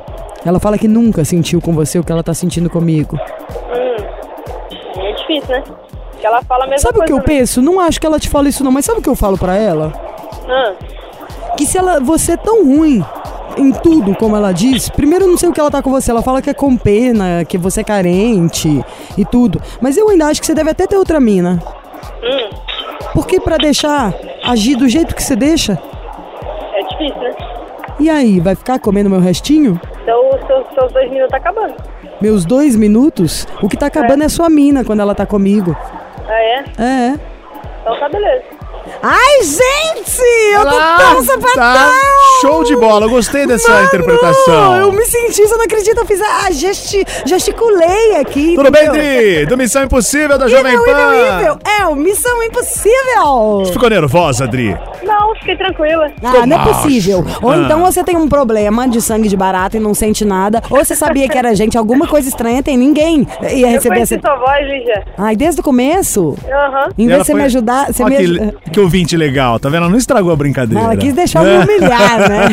Ela 0.47 0.61
fala 0.61 0.79
que 0.79 0.87
nunca 0.87 1.25
sentiu 1.25 1.61
com 1.61 1.73
você 1.73 1.99
o 1.99 2.05
que 2.05 2.13
ela 2.13 2.23
tá 2.23 2.33
sentindo 2.33 2.71
comigo. 2.71 3.19
Hum. 3.19 5.01
É 5.01 5.13
difícil, 5.13 5.49
né? 5.51 5.63
Porque 6.13 6.27
ela 6.27 6.41
fala 6.43 6.65
a 6.65 6.67
mesma 6.69 6.79
Sabe 6.89 7.01
o 7.01 7.05
que 7.05 7.13
eu 7.13 7.21
penso? 7.21 7.61
Não 7.61 7.81
acho 7.81 8.01
que 8.01 8.07
ela 8.07 8.19
te 8.21 8.29
fala 8.29 8.49
isso 8.49 8.63
não, 8.65 8.71
mas 8.71 8.85
sabe 8.85 9.01
o 9.01 9.03
que 9.03 9.09
eu 9.09 9.17
falo 9.17 9.37
pra 9.37 9.57
ela? 9.57 9.93
Ah, 10.49 10.73
Que 11.57 11.67
se 11.67 11.77
ela, 11.77 11.99
você 12.01 12.33
é 12.33 12.37
tão 12.37 12.65
ruim 12.65 13.05
em 13.59 13.73
tudo, 13.73 14.15
como 14.15 14.37
ela 14.37 14.53
diz, 14.53 14.89
primeiro 14.91 15.25
eu 15.25 15.29
não 15.29 15.37
sei 15.39 15.49
o 15.49 15.53
que 15.53 15.59
ela 15.61 15.71
tá 15.71 15.83
com 15.83 15.91
você, 15.91 16.11
ela 16.11 16.23
fala 16.23 16.41
que 16.43 16.51
é 16.51 16.55
com 16.55 16.77
pena, 16.77 17.43
que 17.45 17.57
você 17.59 17.81
é 17.81 17.85
carente 17.85 18.85
e 19.17 19.25
tudo. 19.25 19.61
Mas 19.81 19.97
eu 19.97 20.09
ainda 20.11 20.27
acho 20.27 20.41
que 20.41 20.47
você 20.47 20.55
deve 20.55 20.71
até 20.71 20.87
ter 20.87 20.97
outra 20.97 21.19
mina. 21.19 21.61
hum. 22.23 22.51
Porque 23.15 23.41
pra 23.41 23.57
deixar 23.57 24.13
agir 24.45 24.77
do 24.77 24.87
jeito 24.89 25.15
que 25.15 25.23
você 25.23 25.35
deixa, 25.35 25.79
É 26.75 26.83
difícil, 26.83 27.21
né? 27.21 27.35
e 27.99 28.11
aí, 28.11 28.39
vai 28.41 28.55
ficar 28.55 28.79
comendo 28.79 29.09
meu 29.11 29.21
restinho? 29.21 29.81
Então, 30.07 30.31
os 30.31 30.47
seus, 30.47 30.65
seus 30.79 30.93
dois 30.93 31.11
minutos 31.11 31.31
tá 31.33 31.39
acabando. 31.39 31.75
Meus 32.21 32.45
dois 32.45 32.77
minutos? 32.77 33.45
O 33.61 33.69
que 33.69 33.77
tá 33.77 33.87
acabando 33.87 34.23
é, 34.23 34.29
sua 34.29 34.49
mina 34.49 34.85
quando 34.85 35.01
ela 35.01 35.17
tá 35.17 35.27
comigo. 35.27 35.77
Ah, 36.29 36.33
é? 36.33 36.65
É. 36.79 37.15
Então 37.83 37.99
tá 37.99 38.09
beleza. 38.09 38.45
Ai, 39.03 39.43
gente! 39.43 40.23
Eu 40.55 40.63
tô 40.63 40.77
Ah, 40.77 40.97
tão 41.13 41.23
sapatão! 41.25 41.53
tá. 41.57 41.93
Show 42.41 42.63
de 42.63 42.77
bola, 42.77 43.07
eu 43.07 43.11
gostei 43.11 43.45
dessa 43.49 43.69
Mano, 43.73 43.87
interpretação. 43.87 44.77
Eu 44.77 44.93
me 44.93 45.05
senti, 45.05 45.43
você 45.43 45.57
não 45.57 45.65
acredita, 45.65 46.01
eu 46.01 46.07
fiz 46.07 46.21
a 46.23 46.51
gesti, 46.53 47.05
gesticulei 47.25 48.15
aqui. 48.21 48.55
Tudo 48.55 48.71
bem, 48.71 48.87
entendeu? 48.87 49.03
Dri? 49.03 49.47
Do 49.47 49.57
Missão 49.57 49.83
Impossível 49.83 50.39
da 50.39 50.47
Jovem 50.47 50.77
Pan. 50.85 51.59
É, 51.81 51.87
o 51.87 51.97
Missão 51.97 52.41
Impossível! 52.45 53.65
Ficou 53.73 53.91
nervosa, 53.91 54.47
Dri? 54.47 54.77
Não, 55.03 55.16
fiquei 55.37 55.57
tranquila. 55.57 56.11
Ah, 56.23 56.47
não 56.47 56.61
é 56.61 56.65
possível. 56.65 57.25
Ou 57.43 57.51
Ah. 57.51 57.57
então 57.59 57.81
você 57.81 58.03
tem 58.05 58.17
um 58.17 58.29
problema 58.29 58.89
de 58.89 59.01
sangue 59.01 59.29
de 59.29 59.37
barata 59.37 59.77
e 59.77 59.81
não 59.81 59.95
sente 59.95 60.25
nada, 60.25 60.63
ou 60.71 60.85
você 60.85 60.95
sabia 60.95 61.29
que 61.29 61.37
era 61.37 61.55
gente, 61.55 61.77
alguma 61.77 62.07
coisa 62.07 62.29
estranha 62.29 62.63
tem, 62.63 62.77
ninguém 62.77 63.27
ia 63.53 63.67
Eu 63.67 63.73
receber 63.73 64.01
essa... 64.01 64.19
sua 64.21 64.37
voz, 64.37 64.67
Lígia. 64.67 65.05
Ai, 65.19 65.37
desde 65.37 65.61
o 65.61 65.65
começo? 65.65 66.37
Aham. 66.49 66.89
Em 66.99 67.05
E 67.05 67.07
vez 67.07 67.11
ela 67.13 67.19
de 67.21 67.27
você 67.27 67.33
foi- 67.33 67.41
me 67.41 67.47
ajudar, 67.47 67.87
você 67.93 68.03
Ó, 68.03 68.07
me... 68.07 68.17
que, 68.17 68.71
que 68.73 68.81
ouvinte 68.81 69.17
legal, 69.17 69.59
tá 69.59 69.69
vendo? 69.69 69.77
Ela 69.83 69.89
não 69.91 69.99
estragou 69.99 70.33
a 70.33 70.37
brincadeira. 70.37 70.83
Ela 70.85 70.97
quis 70.97 71.13
deixar 71.15 71.45
eu 71.45 71.59
me 71.59 71.65
humilhar, 71.65 72.29
né? 72.29 72.47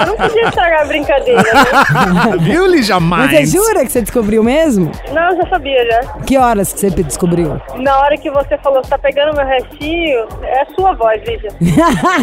Eu 0.00 0.06
não 0.06 0.16
podia 0.16 0.48
estragar 0.48 0.82
a 0.82 0.84
brincadeira, 0.86 1.42
né? 1.42 2.36
Viu, 2.40 2.66
Lígia 2.66 2.98
Mas 3.00 3.30
você 3.30 3.36
Mais? 3.36 3.50
jura 3.52 3.84
que 3.84 3.92
você 3.92 4.00
descobriu 4.02 4.42
mesmo? 4.42 4.90
Não, 5.12 5.30
eu 5.30 5.36
já 5.36 5.48
sabia 5.48 5.84
já. 5.86 6.00
Que 6.26 6.36
horas 6.38 6.72
que 6.72 6.80
você 6.80 6.90
descobriu? 6.90 7.60
Na 7.76 7.98
hora 7.98 8.16
que 8.16 8.30
você 8.30 8.56
falou 8.58 8.82
que 8.82 8.88
tá 8.88 8.98
pegando 8.98 9.34
meu 9.36 9.46
restinho, 9.46 10.26
é 10.42 10.62
a 10.62 10.66
sua 10.78 10.92
voz, 10.94 11.20
Lígia. 11.26 11.47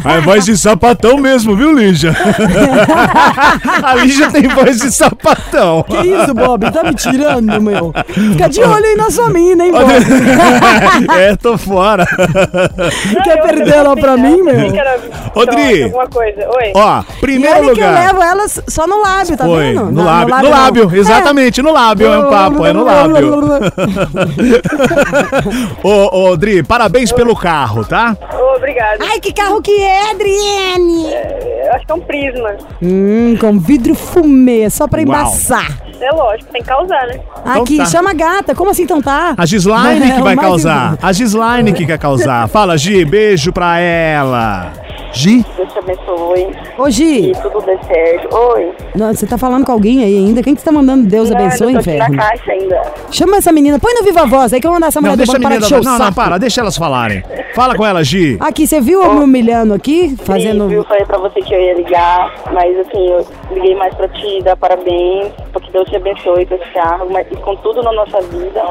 É 0.06 0.20
voz 0.24 0.46
de 0.46 0.58
sapatão 0.58 1.18
mesmo, 1.18 1.56
viu, 1.56 1.74
Lígia? 1.74 2.16
a 3.84 3.96
Lígia 3.96 4.30
tem 4.32 4.48
voz 4.48 4.80
de 4.80 4.92
sapatão. 4.92 5.84
Que 5.84 5.98
isso, 6.08 6.34
Bob? 6.34 6.72
Tá 6.72 6.84
me 6.84 6.94
tirando, 6.94 7.62
meu? 7.62 7.94
Fica 8.08 8.48
de 8.50 8.62
olho 8.62 8.86
aí 8.86 8.96
na 8.96 9.10
sua 9.12 9.30
mina, 9.30 9.66
hein, 9.66 9.72
Bob? 9.72 9.86
é, 11.18 11.36
tô 11.36 11.58
fora. 11.58 12.06
Quer 13.24 13.38
eu- 13.38 13.44
perder 13.44 13.74
ela 13.76 13.96
pra 13.96 14.16
mim, 14.18 14.42
meu? 14.42 14.72
que 14.72 14.80
era 14.80 14.98
Ô, 15.34 15.46
Dri. 15.46 15.56
trote, 15.56 15.84
Alguma 15.84 16.08
coisa. 16.08 16.48
Oi. 16.50 16.72
Ó, 16.76 17.02
E 17.02 17.20
primeiro 17.20 17.56
olha 17.58 17.74
que 17.74 17.82
eu 17.82 17.88
lugar. 17.88 18.06
levo 18.08 18.24
elas 18.24 18.62
só 18.68 18.88
no 18.88 19.02
lábio, 19.02 19.38
tá 19.38 19.46
Foi, 19.46 19.64
vendo? 19.74 19.86
no 19.86 19.92
Não, 19.92 20.04
lábio. 20.06 20.36
No 20.38 20.50
lábio, 20.50 20.86
não. 20.90 20.96
exatamente, 20.96 21.62
no 21.62 21.72
lábio 21.72 22.08
é 22.12 22.18
um 22.20 22.30
papo, 22.30 22.66
é 22.66 22.74
no 22.74 22.84
lábio. 22.84 23.46
Ô, 25.84 26.30
ô, 26.30 26.38
Dri, 26.38 26.64
parabéns 26.64 27.12
pelo 27.12 27.36
carro, 27.36 27.84
tá? 27.86 28.16
Ô, 28.56 28.58
obrigado. 28.58 29.02
Ai, 29.02 29.20
que 29.20 29.34
carro 29.34 29.62
que 29.62 29.72
é, 29.82 30.12
Adriane? 30.12 31.06
Eu 31.66 31.74
acho 31.74 31.86
que 31.86 31.92
é 31.92 31.96
um 31.96 32.00
prisma. 32.00 32.56
Hum, 32.82 33.36
com 33.40 33.60
vidro 33.60 33.94
fumê, 33.94 34.70
só 34.70 34.88
pra 34.88 35.00
Uau. 35.00 35.08
embaçar. 35.08 35.78
É 36.00 36.12
lógico, 36.12 36.52
tem 36.52 36.62
que 36.62 36.68
causar, 36.68 37.08
né? 37.08 37.20
Aqui, 37.46 37.78
tá. 37.78 37.86
chama 37.86 38.12
a 38.12 38.14
gata. 38.14 38.54
Como 38.56 38.70
assim 38.70 38.84
então 38.84 39.02
tá? 39.02 39.34
A 39.38 39.46
Gislaine 39.46 40.10
É, 40.12 40.16
que 40.16 40.22
vai 40.22 40.36
causar. 40.36 40.98
A 41.02 41.12
Gislaine 41.12 41.74
que 41.74 41.86
quer 41.86 41.98
causar. 41.98 42.48
Fala, 42.50 42.78
Gi, 42.78 43.04
beijo 43.06 43.52
pra 43.52 43.80
ela. 43.80 44.72
Gi? 45.16 45.46
Deus 45.56 45.72
te 45.72 45.80
abençoe 45.80 46.48
Ô, 46.78 46.90
Gi, 46.90 47.32
tudo 47.42 47.62
dê 47.66 47.78
certo. 47.88 48.36
Oi. 48.36 48.74
não, 48.96 49.14
você 49.14 49.26
tá 49.26 49.38
falando 49.38 49.66
com 49.66 49.72
alguém 49.72 50.04
aí 50.04 50.18
ainda? 50.18 50.44
Quem 50.44 50.54
que 50.54 50.60
você 50.62 50.66
tá 50.66 50.72
mandando 50.74 51.08
Deus 51.08 51.32
abençoe, 51.32 51.74
eu 51.74 51.74
tô 51.74 51.80
aqui 51.80 51.90
inferno? 51.92 52.16
na 52.16 52.24
caixa 52.30 52.52
ainda. 52.52 52.82
Chama 53.12 53.38
essa 53.38 53.52
menina, 53.52 53.80
põe 53.80 53.94
no 53.94 54.04
Viva 54.04 54.26
Voz 54.26 54.52
aí 54.54 54.60
que 54.60 54.68
eu 54.68 54.72
vou 54.72 54.76
mandar 54.76 54.88
essa 54.88 55.00
mulher 55.00 55.12
Não, 55.12 55.16
do 55.16 55.26
deixa 55.26 55.38
a 55.38 55.40
menina. 55.40 55.66
o 55.66 55.84
Não, 55.84 55.98
não, 55.98 56.14
para, 56.14 56.38
deixa 56.38 56.62
elas 56.62 56.78
falarem. 56.78 57.24
Fala 57.54 57.76
com 57.76 57.86
ela, 57.86 58.04
Gi. 58.04 58.38
Aqui, 58.42 58.68
você 58.68 58.82
viu 58.82 59.02
eu 59.02 59.14
me 59.14 59.22
humilhando 59.24 59.74
aqui? 59.74 60.10
Sim, 60.10 60.18
Fazendo... 60.18 60.68
viu? 60.68 60.84
Falei 60.84 61.06
pra 61.06 61.18
você 61.18 61.42
que 61.42 61.54
eu 61.54 61.62
ia 61.62 61.74
ligar, 61.76 62.34
mas 62.52 62.78
assim, 62.80 63.08
eu 63.08 63.26
liguei 63.52 63.76
mais 63.76 63.94
pra 63.96 64.08
te 64.10 64.42
dar 64.44 64.58
parabéns, 64.58 65.32
porque 65.54 65.72
Deus 65.72 65.88
te 65.90 65.96
abençoe 65.96 66.46
com 66.46 66.56
esse 66.56 66.70
carro, 66.74 67.08
mas 67.10 67.26
e 67.32 67.36
com 67.38 67.56
tudo 67.58 67.82
na 67.82 67.94
nossa 67.94 68.20
vida, 68.22 68.62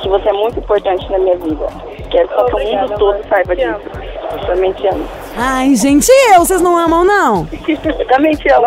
que 0.00 0.08
você 0.08 0.28
é 0.28 0.32
muito 0.32 0.58
importante 0.60 1.10
na 1.10 1.18
minha 1.18 1.36
vida. 1.36 1.66
Quero 2.10 2.28
só 2.28 2.44
que 2.44 2.54
o 2.54 2.58
mundo 2.58 2.94
todo 2.98 3.18
saiba 3.28 3.56
disso. 3.56 3.80
Eu 4.32 4.46
também 4.46 4.72
te 4.72 4.86
amo. 4.86 5.04
Ai, 5.36 5.74
gente, 5.76 6.06
e 6.08 6.34
eu? 6.34 6.40
Vocês 6.40 6.60
não 6.60 6.76
amam, 6.76 7.04
não? 7.04 7.48
Eu 7.68 8.06
também 8.06 8.32
te 8.32 8.50
amo. 8.52 8.66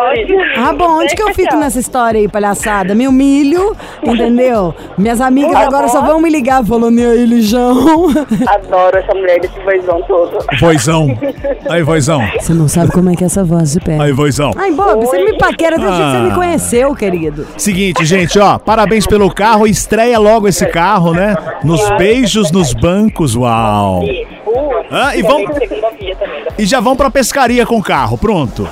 Ah, 0.56 0.72
bom, 0.72 0.98
onde 1.00 1.14
que 1.14 1.22
eu 1.22 1.32
fico 1.34 1.54
nessa 1.56 1.78
história 1.78 2.18
aí, 2.18 2.26
palhaçada? 2.28 2.94
Me 2.94 3.06
humilho, 3.06 3.76
entendeu? 4.02 4.74
Minhas 4.98 5.20
amigas 5.20 5.52
Tá 5.52 5.60
agora 5.66 5.88
só 5.88 6.00
vão 6.02 6.20
me 6.20 6.28
ligar 6.30 6.64
falando, 6.64 6.98
e 6.98 7.06
aí, 7.06 7.24
Lijão? 7.26 8.08
Adoro 8.46 8.96
essa 8.98 9.14
mulher 9.14 9.40
desse 9.40 9.58
vozão 9.60 10.02
todo. 10.08 10.38
Voizão. 10.58 11.16
Aí, 11.68 11.82
voizão. 11.82 12.20
Você 12.40 12.52
não 12.54 12.66
sabe 12.66 12.90
como 12.92 13.10
é 13.10 13.14
que 13.14 13.22
é 13.24 13.26
essa 13.26 13.44
voz 13.44 13.72
de 13.72 13.80
pé. 13.80 13.98
Aí, 14.00 14.12
voizão. 14.12 14.50
Ai, 14.56 14.70
Bob, 14.72 15.04
você 15.04 15.22
me 15.22 15.36
paquera 15.38 15.76
desde 15.78 15.96
que 15.96 16.02
você 16.10 16.18
me 16.18 16.30
Ah. 16.30 16.34
conheceu, 16.34 16.94
querido. 16.94 17.46
Seguinte, 17.56 18.04
gente, 18.04 18.38
ó, 18.38 18.58
parabéns 18.58 19.06
pelo 19.06 19.32
carro, 19.32 19.66
estreia 19.66 20.18
logo 20.18 20.48
esse 20.48 20.66
carro, 20.66 21.12
né? 21.12 21.36
Nos 21.62 21.88
beijos 21.98 22.50
nos 22.50 22.72
bancos, 22.72 23.36
uau. 23.36 24.02
Ah, 24.90 25.16
e 25.16 25.22
também. 25.22 25.48
E 26.58 26.64
já 26.66 26.80
vão 26.80 26.94
pra 26.94 27.10
pescaria 27.10 27.66
com 27.66 27.76
o 27.78 27.82
carro, 27.82 28.16
pronto. 28.16 28.68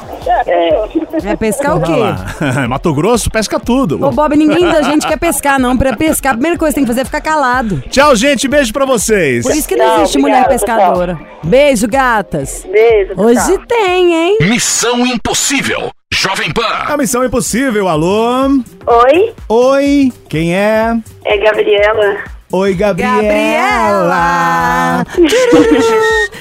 É. 0.47 1.37
Pescar 1.37 1.77
o 1.77 1.81
quê? 1.83 1.93
Mato 2.69 2.95
Grosso 2.95 3.31
pesca 3.31 3.59
tudo. 3.59 4.05
Ô, 4.05 4.11
Bob, 4.11 4.37
ninguém 4.37 4.65
da 4.65 4.83
gente 4.83 5.07
quer 5.07 5.19
pescar, 5.19 5.59
não. 5.59 5.77
Pra 5.77 5.97
pescar, 5.97 6.33
a 6.33 6.35
primeira 6.35 6.57
coisa 6.57 6.73
que 6.73 6.77
tem 6.77 6.85
que 6.85 6.89
fazer 6.89 7.01
é 7.03 7.05
ficar 7.05 7.21
calado. 7.21 7.83
Tchau, 7.91 8.15
gente, 8.15 8.47
beijo 8.47 8.73
pra 8.73 8.85
vocês. 8.85 9.45
Por 9.45 9.53
isso 9.55 9.69
que 9.69 9.77
não 9.77 9.85
Tchau, 9.85 10.01
existe 10.03 10.19
obrigada, 10.19 10.45
mulher 10.45 10.59
pescadora. 10.59 11.21
Beijo, 11.43 11.89
gatas. 11.89 12.65
Beijo. 12.71 13.15
tchau. 13.15 13.25
Hoje 13.25 13.59
tem, 13.69 14.15
hein? 14.15 14.39
Missão 14.43 15.05
Impossível. 15.07 15.91
Jovem 16.13 16.51
A 16.51 16.87
Pan. 16.87 16.97
missão 16.99 17.25
impossível, 17.25 17.89
alô? 17.89 18.47
Oi, 18.87 19.33
Oi, 19.49 20.13
quem 20.29 20.55
é? 20.55 20.97
é 21.25 21.37
Gabriela. 21.39 22.19
Oi, 22.53 22.75
Gabriela. 22.75 24.17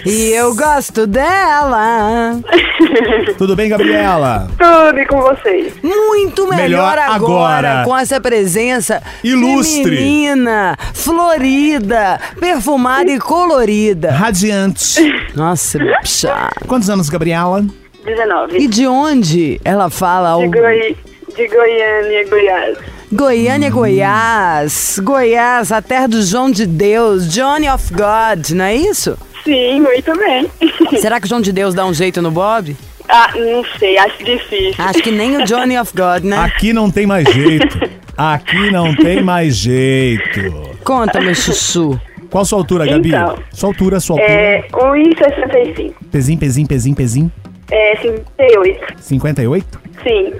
E 0.06 0.32
eu 0.34 0.54
gosto 0.56 1.08
dela. 1.08 2.40
Tudo 3.38 3.56
bem, 3.56 3.70
Gabriela? 3.70 4.50
Tudo 4.58 5.00
e 5.00 5.06
com 5.06 5.22
vocês. 5.22 5.74
Muito 5.82 6.48
melhor, 6.48 6.62
Melhor 6.64 6.98
agora, 6.98 7.70
agora. 7.70 7.84
com 7.86 7.98
essa 7.98 8.20
presença 8.20 9.02
Ilustre. 9.24 9.84
feminina, 9.84 10.76
florida, 10.94 12.20
perfumada 12.40 13.10
e 13.10 13.18
colorida. 13.20 14.12
Radiante. 14.12 15.02
Nossa, 15.34 15.80
puxa. 16.02 16.50
Quantos 16.68 16.90
anos, 16.90 17.10
Gabriela? 17.10 17.64
19. 18.06 18.58
E 18.58 18.68
de 18.68 18.86
onde 18.88 19.62
ela 19.64 19.90
fala? 19.90 20.38
De, 20.42 20.48
O 20.48 20.52
Goi... 20.52 20.98
de 21.36 21.48
Goiânia, 21.48 22.28
Goiás. 22.30 22.78
Goiânia, 23.12 23.70
Goiás. 23.70 25.00
Goiás, 25.04 25.72
a 25.72 25.82
terra 25.82 26.08
do 26.08 26.22
João 26.24 26.50
de 26.50 26.66
Deus, 26.66 27.28
Johnny 27.28 27.70
of 27.70 27.92
God, 27.94 28.52
não 28.52 28.66
é 28.66 28.76
isso? 28.76 29.18
Sim, 29.44 29.82
muito 29.82 30.18
bem. 30.18 30.50
Será 31.02 31.20
que 31.20 31.26
o 31.26 31.30
João 31.30 31.42
de 31.42 31.52
Deus 31.52 31.74
dá 31.74 31.86
um 31.86 31.94
jeito 31.94 32.22
no 32.22 32.32
Bob? 32.32 32.76
ah, 33.10 33.30
não 33.36 33.64
sei, 33.78 33.98
acho 33.98 34.24
difícil. 34.24 34.74
Acho 34.78 35.04
que 35.04 35.12
nem 35.12 35.36
o 35.36 35.44
Johnny 35.44 35.78
of 35.78 35.92
God, 35.94 36.24
né? 36.24 36.38
Aqui 36.38 36.72
não 36.72 36.90
tem 36.90 37.06
mais 37.06 37.28
jeito. 37.28 37.78
Aqui 38.16 38.72
não 38.72 38.96
tem 38.96 39.22
mais 39.22 39.56
jeito. 39.58 40.78
Conta, 40.84 41.20
meu 41.20 41.36
chuchu. 41.36 42.00
Qual 42.30 42.46
sua 42.46 42.60
altura, 42.60 42.86
Gabi? 42.86 43.10
Então. 43.10 43.38
Sua 43.52 43.70
altura, 43.70 44.00
sua 44.00 44.16
altura. 44.16 44.32
É 44.32 44.68
1,65. 44.72 45.94
Pezinho, 46.10 46.40
pezinho, 46.40 46.68
pezinho, 46.68 46.96
pezinho. 46.96 47.32
É 47.70 47.98
58. 47.98 48.94
58? 49.02 49.82
Sim. 50.04 50.34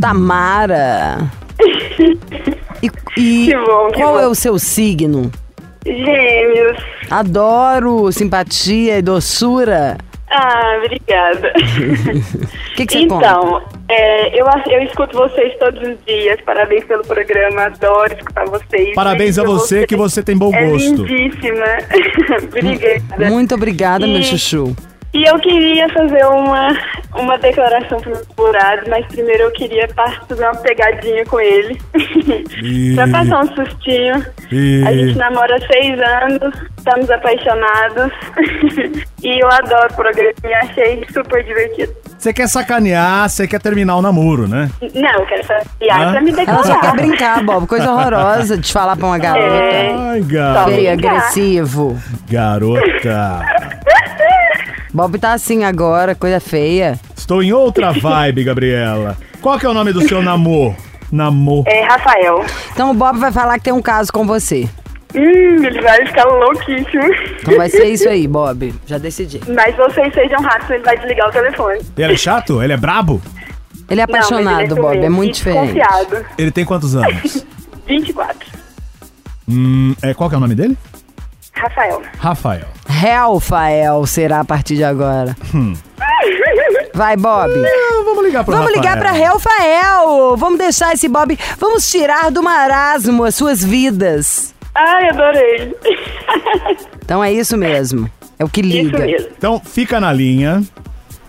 Tamara. 0.00 1.30
E, 2.82 2.90
e 3.16 3.46
Que 3.46 3.56
bom, 3.56 3.88
que 3.90 4.00
qual 4.00 4.14
bom. 4.14 4.20
é 4.20 4.26
o 4.26 4.34
seu 4.34 4.58
signo? 4.58 5.30
Gêmeos. 5.84 6.78
Adoro 7.10 8.10
simpatia 8.12 8.98
e 8.98 9.02
doçura. 9.02 9.98
Ah, 10.30 10.78
obrigada. 10.82 11.52
O 11.52 12.74
que, 12.76 12.86
que 12.86 12.94
você 12.94 13.04
então, 13.04 13.60
é, 13.88 14.40
eu, 14.40 14.46
eu 14.70 14.82
escuto 14.84 15.14
vocês 15.18 15.52
todos 15.58 15.82
os 15.82 15.96
dias. 16.06 16.40
Parabéns 16.46 16.84
pelo 16.84 17.02
programa. 17.04 17.64
Adoro 17.64 18.14
escutar 18.14 18.46
vocês. 18.46 18.94
Parabéns 18.94 19.38
a 19.38 19.44
você, 19.44 19.86
que 19.86 19.94
você 19.96 20.22
tem 20.22 20.36
bom 20.38 20.54
É 20.54 20.64
gosto. 20.70 21.04
lindíssima. 21.04 21.66
obrigada. 22.48 23.28
Muito 23.30 23.54
obrigada, 23.54 24.06
meu 24.06 24.20
E- 24.20 24.24
chuchu. 24.24 24.74
E 25.14 25.24
eu 25.24 25.38
queria 25.40 25.88
fazer 25.90 26.24
uma, 26.24 26.68
uma 27.16 27.36
declaração 27.38 28.00
para 28.00 28.12
os 28.12 28.26
jurados, 28.34 28.88
mas 28.88 29.04
primeiro 29.06 29.42
eu 29.44 29.52
queria 29.52 29.86
fazer 29.94 30.42
uma 30.42 30.54
pegadinha 30.56 31.24
com 31.26 31.38
ele. 31.38 31.78
Ih. 32.62 32.94
pra 32.96 33.08
passar 33.08 33.44
um 33.44 33.54
sustinho. 33.54 34.24
Ih. 34.50 34.84
A 34.86 34.92
gente 34.92 35.18
namora 35.18 35.56
há 35.56 35.60
seis 35.66 36.00
anos, 36.00 36.54
estamos 36.78 37.10
apaixonados. 37.10 38.10
e 39.22 39.42
eu 39.42 39.48
adoro 39.48 39.92
o 39.92 39.96
programa 39.96 40.32
e 40.44 40.54
achei 40.54 41.06
super 41.12 41.44
divertido. 41.44 41.92
Você 42.18 42.32
quer 42.32 42.48
sacanear, 42.48 43.28
você 43.28 43.48
quer 43.48 43.60
terminar 43.60 43.96
o 43.96 44.02
namoro, 44.02 44.46
né? 44.48 44.70
Não, 44.94 45.10
eu 45.10 45.26
quero 45.26 45.42
Hã? 45.90 46.12
pra 46.12 46.20
me 46.20 46.30
Ela 46.30 46.62
só 46.62 46.62
quer 46.62 46.74
declarar. 46.74 46.92
brincar, 46.94 47.42
Bob. 47.44 47.66
Coisa 47.66 47.92
horrorosa 47.92 48.56
de 48.56 48.72
falar 48.72 48.96
pra 48.96 49.06
uma 49.06 49.18
garota. 49.18 49.44
É. 49.44 49.92
Ai, 49.92 50.20
garota. 50.20 50.70
Feio, 50.70 50.92
agressivo. 50.92 52.00
Garota. 52.30 53.44
Bob 54.92 55.18
tá 55.18 55.32
assim 55.32 55.64
agora, 55.64 56.14
coisa 56.14 56.38
feia. 56.38 57.00
Estou 57.16 57.42
em 57.42 57.52
outra 57.52 57.92
vibe, 57.92 58.44
Gabriela. 58.44 59.16
Qual 59.40 59.58
que 59.58 59.64
é 59.64 59.68
o 59.68 59.74
nome 59.74 59.92
do 59.92 60.06
seu 60.06 60.22
namor? 60.22 60.74
Namor. 61.10 61.64
É, 61.66 61.82
Rafael. 61.82 62.44
Então 62.72 62.90
o 62.90 62.94
Bob 62.94 63.18
vai 63.18 63.32
falar 63.32 63.58
que 63.58 63.64
tem 63.64 63.72
um 63.72 63.80
caso 63.80 64.12
com 64.12 64.26
você. 64.26 64.68
Hum, 65.14 65.64
ele 65.64 65.80
vai 65.80 66.06
ficar 66.06 66.24
louquíssimo. 66.24 67.04
Então 67.40 67.56
vai 67.56 67.68
ser 67.68 67.84
isso 67.84 68.08
aí, 68.08 68.26
Bob. 68.28 68.74
Já 68.86 68.98
decidi. 68.98 69.40
Mas 69.48 69.74
vocês 69.76 70.12
sejam 70.12 70.40
rápidos, 70.40 70.70
ele 70.70 70.84
vai 70.84 70.96
desligar 70.98 71.28
o 71.28 71.32
telefone. 71.32 71.80
Ele 71.96 72.12
é 72.12 72.16
chato? 72.16 72.62
Ele 72.62 72.72
é 72.72 72.76
brabo? 72.76 73.20
Ele 73.90 74.00
é 74.00 74.06
Não, 74.06 74.12
mas 74.12 74.30
ele 74.30 74.38
apaixonado, 74.40 74.78
é 74.78 74.80
Bob. 74.80 75.04
É 75.04 75.08
muito 75.08 75.34
diferente. 75.34 75.80
Ele 76.38 76.50
tem 76.50 76.64
quantos 76.64 76.94
anos? 76.94 77.46
24. 77.86 78.38
hum, 79.48 79.94
é, 80.02 80.14
qual 80.14 80.28
que 80.28 80.34
é 80.34 80.38
o 80.38 80.40
nome 80.40 80.54
dele? 80.54 80.76
Rafael. 81.62 82.02
Rafael. 82.18 82.64
Rafael 82.88 84.06
será 84.06 84.40
a 84.40 84.44
partir 84.44 84.76
de 84.76 84.84
agora. 84.84 85.36
Vai, 86.94 87.16
Bob. 87.16 87.50
Vamos 88.04 88.24
ligar 88.24 88.44
pro 88.44 88.52
Vamos 88.54 88.68
Rafael. 88.74 88.82
ligar 88.82 88.98
pra 88.98 89.12
Rafael. 89.12 90.36
Vamos 90.36 90.58
deixar 90.58 90.92
esse 90.92 91.08
Bob. 91.08 91.38
Vamos 91.58 91.90
tirar 91.90 92.30
do 92.30 92.42
marasmo 92.42 93.24
as 93.24 93.34
suas 93.34 93.62
vidas. 93.64 94.54
Ai, 94.74 95.08
adorei. 95.10 95.74
Então 97.04 97.22
é 97.22 97.32
isso 97.32 97.56
mesmo. 97.56 98.10
É 98.38 98.44
o 98.44 98.48
que 98.48 98.60
Isso 98.60 98.68
liga. 98.70 98.98
mesmo. 99.06 99.28
Então, 99.36 99.60
fica 99.64 100.00
na 100.00 100.12
linha. 100.12 100.62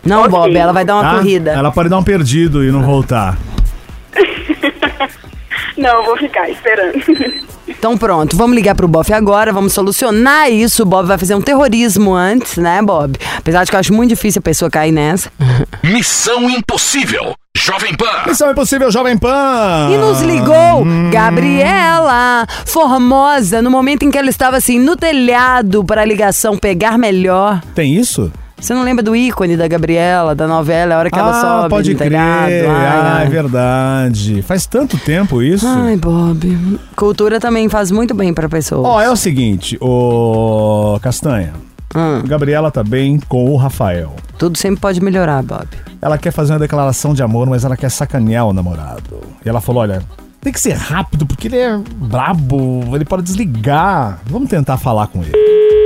Não, 0.03 0.21
Ok. 0.21 0.31
Bob, 0.31 0.55
ela 0.55 0.73
vai 0.73 0.83
dar 0.85 0.95
uma 0.95 1.03
tá? 1.03 1.15
corrida. 1.17 1.51
Ela 1.51 1.71
pode 1.71 1.89
dar 1.89 1.97
um 1.97 2.03
perdido 2.03 2.63
e 2.63 2.71
não 2.71 2.81
voltar. 2.81 3.37
Não, 5.77 6.03
vou 6.03 6.17
ficar 6.17 6.49
esperando. 6.49 7.43
Então 7.65 7.97
pronto, 7.97 8.35
vamos 8.35 8.55
ligar 8.55 8.75
pro 8.75 8.87
Bob 8.87 9.11
agora, 9.13 9.53
vamos 9.53 9.73
solucionar 9.73 10.51
isso. 10.51 10.83
O 10.83 10.85
Bob 10.85 11.07
vai 11.07 11.17
fazer 11.17 11.33
um 11.35 11.41
terrorismo 11.41 12.13
antes, 12.13 12.57
né, 12.57 12.81
Bob? 12.81 13.17
Apesar 13.37 13.63
de 13.63 13.69
que 13.69 13.75
eu 13.75 13.79
acho 13.79 13.93
muito 13.93 14.09
difícil 14.09 14.39
a 14.39 14.41
pessoa 14.41 14.69
cair 14.69 14.91
nessa. 14.91 15.31
Missão 15.83 16.49
Impossível. 16.49 17.33
Jovem 17.57 17.95
Pan. 17.95 18.23
Missão 18.27 18.51
Impossível 18.51 18.91
Jovem 18.91 19.17
Pan. 19.17 19.89
E 19.91 19.97
nos 19.97 20.21
ligou 20.21 20.83
Gabriela, 21.11 22.45
formosa, 22.65 23.61
no 23.61 23.71
momento 23.71 24.03
em 24.03 24.11
que 24.11 24.17
ela 24.17 24.29
estava 24.29 24.57
assim 24.57 24.79
no 24.79 24.95
telhado 24.95 25.83
para 25.83 26.01
a 26.01 26.05
ligação 26.05 26.57
pegar 26.57 26.97
melhor. 26.97 27.61
Tem 27.73 27.95
isso? 27.95 28.31
Você 28.63 28.73
não 28.73 28.81
lembra 28.81 29.03
do 29.03 29.13
ícone 29.13 29.57
da 29.57 29.67
Gabriela, 29.67 30.33
da 30.33 30.47
novela, 30.47 30.95
a 30.95 30.99
hora 30.99 31.11
que 31.11 31.19
ela 31.19 31.31
ah, 31.31 31.41
sobe 31.41 31.69
pode 31.69 31.91
no 31.91 31.97
crer. 31.97 32.09
telhado? 32.09 32.53
Ah, 32.69 33.17
ai. 33.17 33.25
é 33.25 33.29
verdade. 33.29 34.41
Faz 34.41 34.65
tanto 34.65 34.97
tempo 34.97 35.41
isso. 35.41 35.67
Ai, 35.67 35.97
Bob. 35.97 36.79
Cultura 36.95 37.41
também 37.41 37.67
faz 37.67 37.91
muito 37.91 38.13
bem 38.13 38.33
pra 38.33 38.47
pessoa. 38.47 38.87
Ó, 38.87 39.01
é 39.01 39.11
o 39.11 39.17
seguinte, 39.17 39.77
ô 39.81 40.97
Castanha. 41.01 41.51
Hum, 41.93 42.23
Gabriela 42.25 42.71
tá 42.71 42.85
bem 42.85 43.19
com 43.27 43.51
o 43.51 43.57
Rafael. 43.57 44.15
tudo 44.37 44.57
sempre 44.57 44.79
pode 44.79 45.01
melhorar, 45.01 45.43
Bob. 45.43 45.67
Ela 46.01 46.17
quer 46.17 46.31
fazer 46.31 46.53
uma 46.53 46.59
declaração 46.59 47.13
de 47.13 47.21
amor, 47.21 47.49
mas 47.49 47.65
ela 47.65 47.75
quer 47.75 47.91
sacanear 47.91 48.47
o 48.47 48.53
namorado. 48.53 49.19
E 49.45 49.49
ela 49.49 49.59
falou: 49.59 49.81
olha, 49.81 50.01
tem 50.39 50.53
que 50.53 50.61
ser 50.61 50.77
rápido, 50.77 51.25
porque 51.25 51.49
ele 51.49 51.57
é 51.57 51.77
brabo, 51.97 52.95
ele 52.95 53.03
pode 53.03 53.23
desligar. 53.23 54.19
Vamos 54.25 54.47
tentar 54.47 54.77
falar 54.77 55.07
com 55.07 55.21
ele. 55.21 55.82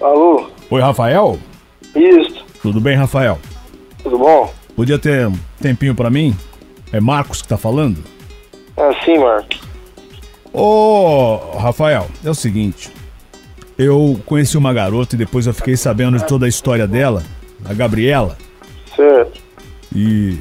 Alô? 0.00 0.48
Oi, 0.70 0.80
Rafael? 0.80 1.38
Isso, 1.94 2.44
Tudo 2.62 2.80
bem, 2.80 2.96
Rafael? 2.96 3.38
tudo 4.02 4.18
bom? 4.18 4.52
Podia 4.74 4.98
ter 4.98 5.26
um 5.26 5.34
tempinho 5.60 5.94
pra 5.94 6.08
mim? 6.10 6.34
É 6.92 7.00
Marcos 7.00 7.42
que 7.42 7.48
tá 7.48 7.56
falando? 7.58 8.02
Ah, 8.76 8.90
sim, 9.04 9.18
Marcos. 9.18 9.60
Ô, 10.52 11.36
Rafael, 11.58 12.06
é 12.24 12.30
o 12.30 12.34
seguinte. 12.34 12.90
Eu 13.76 14.18
conheci 14.26 14.56
uma 14.56 14.72
garota 14.72 15.14
e 15.14 15.18
depois 15.18 15.46
eu 15.46 15.52
fiquei 15.54 15.76
sabendo 15.76 16.18
de 16.18 16.26
toda 16.26 16.46
a 16.46 16.48
história 16.48 16.86
dela, 16.86 17.22
a 17.64 17.74
Gabriela. 17.74 18.36
Certo. 18.96 19.40
E, 19.94 20.38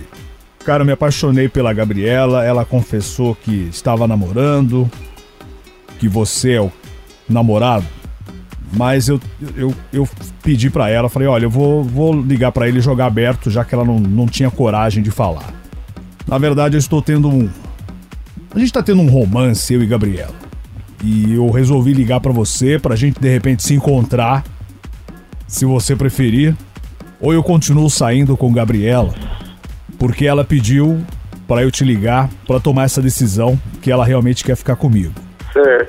cara, 0.63 0.81
eu 0.83 0.85
me 0.85 0.91
apaixonei 0.93 1.49
pela 1.49 1.73
Gabriela. 1.73 2.43
Ela 2.45 2.63
confessou 2.65 3.35
que 3.35 3.67
estava 3.69 4.07
namorando. 4.07 4.89
que 5.99 6.07
você 6.07 6.53
é 6.53 6.61
o 6.61 6.71
namorado, 7.29 7.85
mas 8.71 9.07
eu, 9.07 9.19
eu, 9.55 9.73
eu 9.91 10.07
pedi 10.43 10.69
pra 10.69 10.89
ela, 10.89 11.09
falei, 11.09 11.27
olha, 11.27 11.45
eu 11.45 11.49
vou, 11.49 11.83
vou 11.83 12.13
ligar 12.13 12.51
pra 12.51 12.67
ele 12.67 12.79
jogar 12.79 13.07
aberto, 13.07 13.49
já 13.49 13.65
que 13.65 13.73
ela 13.73 13.83
não, 13.83 13.99
não 13.99 14.27
tinha 14.27 14.51
coragem 14.51 15.01
de 15.01 15.11
falar. 15.11 15.53
Na 16.27 16.37
verdade, 16.37 16.75
eu 16.75 16.79
estou 16.79 17.01
tendo 17.01 17.27
um. 17.27 17.49
A 18.53 18.59
gente 18.59 18.71
tá 18.71 18.83
tendo 18.83 19.01
um 19.01 19.09
romance, 19.09 19.73
eu 19.73 19.81
e 19.81 19.87
Gabriela. 19.87 20.33
E 21.03 21.33
eu 21.33 21.49
resolvi 21.49 21.93
ligar 21.93 22.19
pra 22.19 22.31
você 22.31 22.77
pra 22.77 22.95
gente 22.95 23.19
de 23.19 23.29
repente 23.29 23.63
se 23.63 23.73
encontrar, 23.73 24.43
se 25.47 25.65
você 25.65 25.95
preferir. 25.95 26.55
Ou 27.19 27.33
eu 27.33 27.43
continuo 27.43 27.89
saindo 27.89 28.37
com 28.37 28.53
Gabriela, 28.53 29.13
porque 29.97 30.25
ela 30.25 30.45
pediu 30.45 31.03
pra 31.47 31.63
eu 31.63 31.71
te 31.71 31.83
ligar 31.83 32.29
pra 32.47 32.59
tomar 32.59 32.83
essa 32.83 33.01
decisão 33.01 33.59
que 33.81 33.91
ela 33.91 34.05
realmente 34.05 34.43
quer 34.43 34.55
ficar 34.55 34.75
comigo. 34.75 35.13
Certo. 35.51 35.88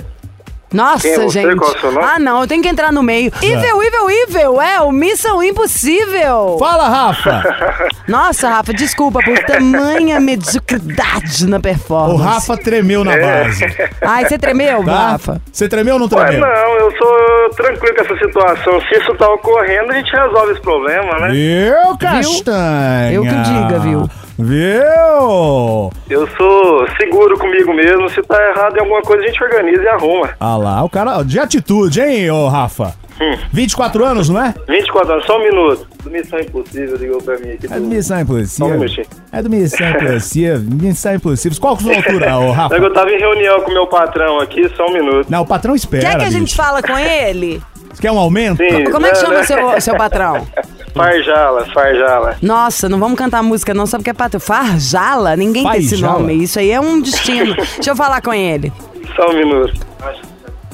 Nossa, 0.72 1.02
Quem 1.02 1.12
é 1.12 1.16
você? 1.18 1.42
gente. 1.42 1.56
Qual 1.56 1.72
é 1.72 1.76
o 1.76 1.80
seu 1.80 1.92
nome? 1.92 2.06
Ah, 2.06 2.18
não, 2.18 2.40
eu 2.42 2.46
tenho 2.46 2.62
que 2.62 2.68
entrar 2.68 2.92
no 2.92 3.02
meio. 3.02 3.32
Evil, 3.42 3.82
evil, 3.82 4.10
evil. 4.10 4.62
É, 4.62 4.80
o 4.80 4.92
Missão 4.92 5.42
Impossível. 5.42 6.56
Fala, 6.58 6.88
Rafa! 6.88 7.42
Nossa, 8.06 8.48
Rafa, 8.48 8.72
desculpa 8.72 9.18
por 9.24 9.38
tamanha 9.40 10.18
mediocridade 10.20 11.46
na 11.46 11.56
o 11.56 11.60
performance. 11.60 12.22
Rafa 12.22 12.56
tremeu 12.56 13.04
na 13.04 13.16
base. 13.16 13.64
Ai, 14.02 14.26
você 14.26 14.38
tremeu, 14.38 14.84
Tá? 14.84 15.10
Rafa? 15.10 15.40
Você 15.52 15.68
tremeu 15.68 15.94
ou 15.94 16.00
não 16.00 16.08
Ué, 16.18 16.26
tremeu? 16.26 16.40
não, 16.46 16.76
eu 16.76 16.92
sou 16.96 17.50
tranquilo 17.56 17.94
com 17.96 18.02
essa 18.02 18.16
situação. 18.18 18.80
Se 18.88 18.98
isso 18.98 19.14
tá 19.14 19.28
ocorrendo, 19.32 19.90
a 19.92 19.94
gente 19.94 20.10
resolve 20.12 20.52
esse 20.52 20.60
problema, 20.60 21.18
né? 21.18 21.28
Viu, 21.32 21.98
Castanha? 21.98 23.12
Eu 23.12 23.22
que 23.22 23.28
diga, 23.42 23.78
viu? 23.80 24.08
Viu? 24.42 25.90
Eu 26.08 26.26
sou 26.36 26.86
seguro 27.00 27.38
comigo 27.38 27.72
mesmo. 27.74 28.08
Se 28.10 28.22
tá 28.22 28.36
errado 28.50 28.76
em 28.76 28.80
alguma 28.80 29.02
coisa, 29.02 29.22
a 29.24 29.26
gente 29.26 29.42
organiza 29.42 29.82
e 29.82 29.88
arruma. 29.88 30.30
Ah 30.40 30.56
lá, 30.56 30.82
o 30.84 30.88
cara 30.90 31.22
de 31.22 31.38
atitude, 31.38 32.00
hein, 32.00 32.30
ô 32.30 32.48
Rafa? 32.48 32.94
Hum. 33.20 33.36
24 33.52 34.02
anos, 34.04 34.30
não 34.30 34.42
é? 34.42 34.54
24 34.66 35.12
anos, 35.12 35.26
só 35.26 35.38
um 35.38 35.42
minuto. 35.42 35.86
Do 36.02 36.10
Missão 36.10 36.40
Impossível 36.40 36.96
ligou 36.96 37.20
pra 37.20 37.36
mim 37.38 37.50
aqui. 37.50 37.66
É 37.70 37.78
do 37.78 37.82
Missão 37.82 38.16
Só 38.16 38.22
um 38.22 38.24
Impossível. 38.24 38.78
minutinho. 38.78 39.06
É 39.30 39.42
do 39.42 39.50
Missão 39.50 39.90
Impossível. 39.90 40.60
Missão 40.60 41.14
Impossível. 41.14 41.60
Qual 41.60 41.76
que 41.76 41.90
é 41.90 41.98
a 41.98 42.02
sua 42.02 42.12
altura, 42.12 42.38
ô 42.38 42.50
Rafa? 42.52 42.76
Eu 42.76 42.92
tava 42.94 43.10
em 43.10 43.18
reunião 43.18 43.60
com 43.60 43.72
meu 43.72 43.86
patrão 43.86 44.40
aqui, 44.40 44.66
só 44.74 44.86
um 44.86 44.92
minuto. 44.94 45.26
Não, 45.30 45.42
o 45.42 45.46
patrão 45.46 45.74
espera. 45.74 46.08
Quer 46.08 46.18
que 46.18 46.24
a 46.24 46.30
gente 46.30 46.44
bicho. 46.44 46.56
fala 46.56 46.82
com 46.82 46.96
ele? 46.98 47.60
Você 47.92 48.00
quer 48.00 48.10
um 48.12 48.18
aumento? 48.18 48.56
Sim, 48.56 48.84
Como 48.90 49.04
é 49.06 49.10
que 49.10 49.18
chama 49.18 49.34
né? 49.34 49.42
seu, 49.42 49.80
seu 49.80 49.96
patrão? 49.96 50.46
Farjala, 50.94 51.66
Farjala. 51.72 52.36
Nossa, 52.42 52.88
não 52.88 52.98
vamos 52.98 53.18
cantar 53.18 53.42
música 53.42 53.72
não, 53.72 53.86
só 53.86 53.96
porque 53.96 54.10
é 54.10 54.14
patrão. 54.14 54.40
Farjala? 54.40 55.36
Ninguém 55.36 55.68
tem 55.68 55.80
esse 55.80 55.90
Farjala? 56.00 56.18
nome. 56.20 56.34
Isso 56.42 56.58
aí 56.58 56.70
é 56.70 56.80
um 56.80 57.00
destino. 57.00 57.54
Deixa 57.76 57.90
eu 57.90 57.96
falar 57.96 58.20
com 58.20 58.32
ele. 58.34 58.72
Só 59.16 59.30
um 59.30 59.34
minuto. 59.34 59.74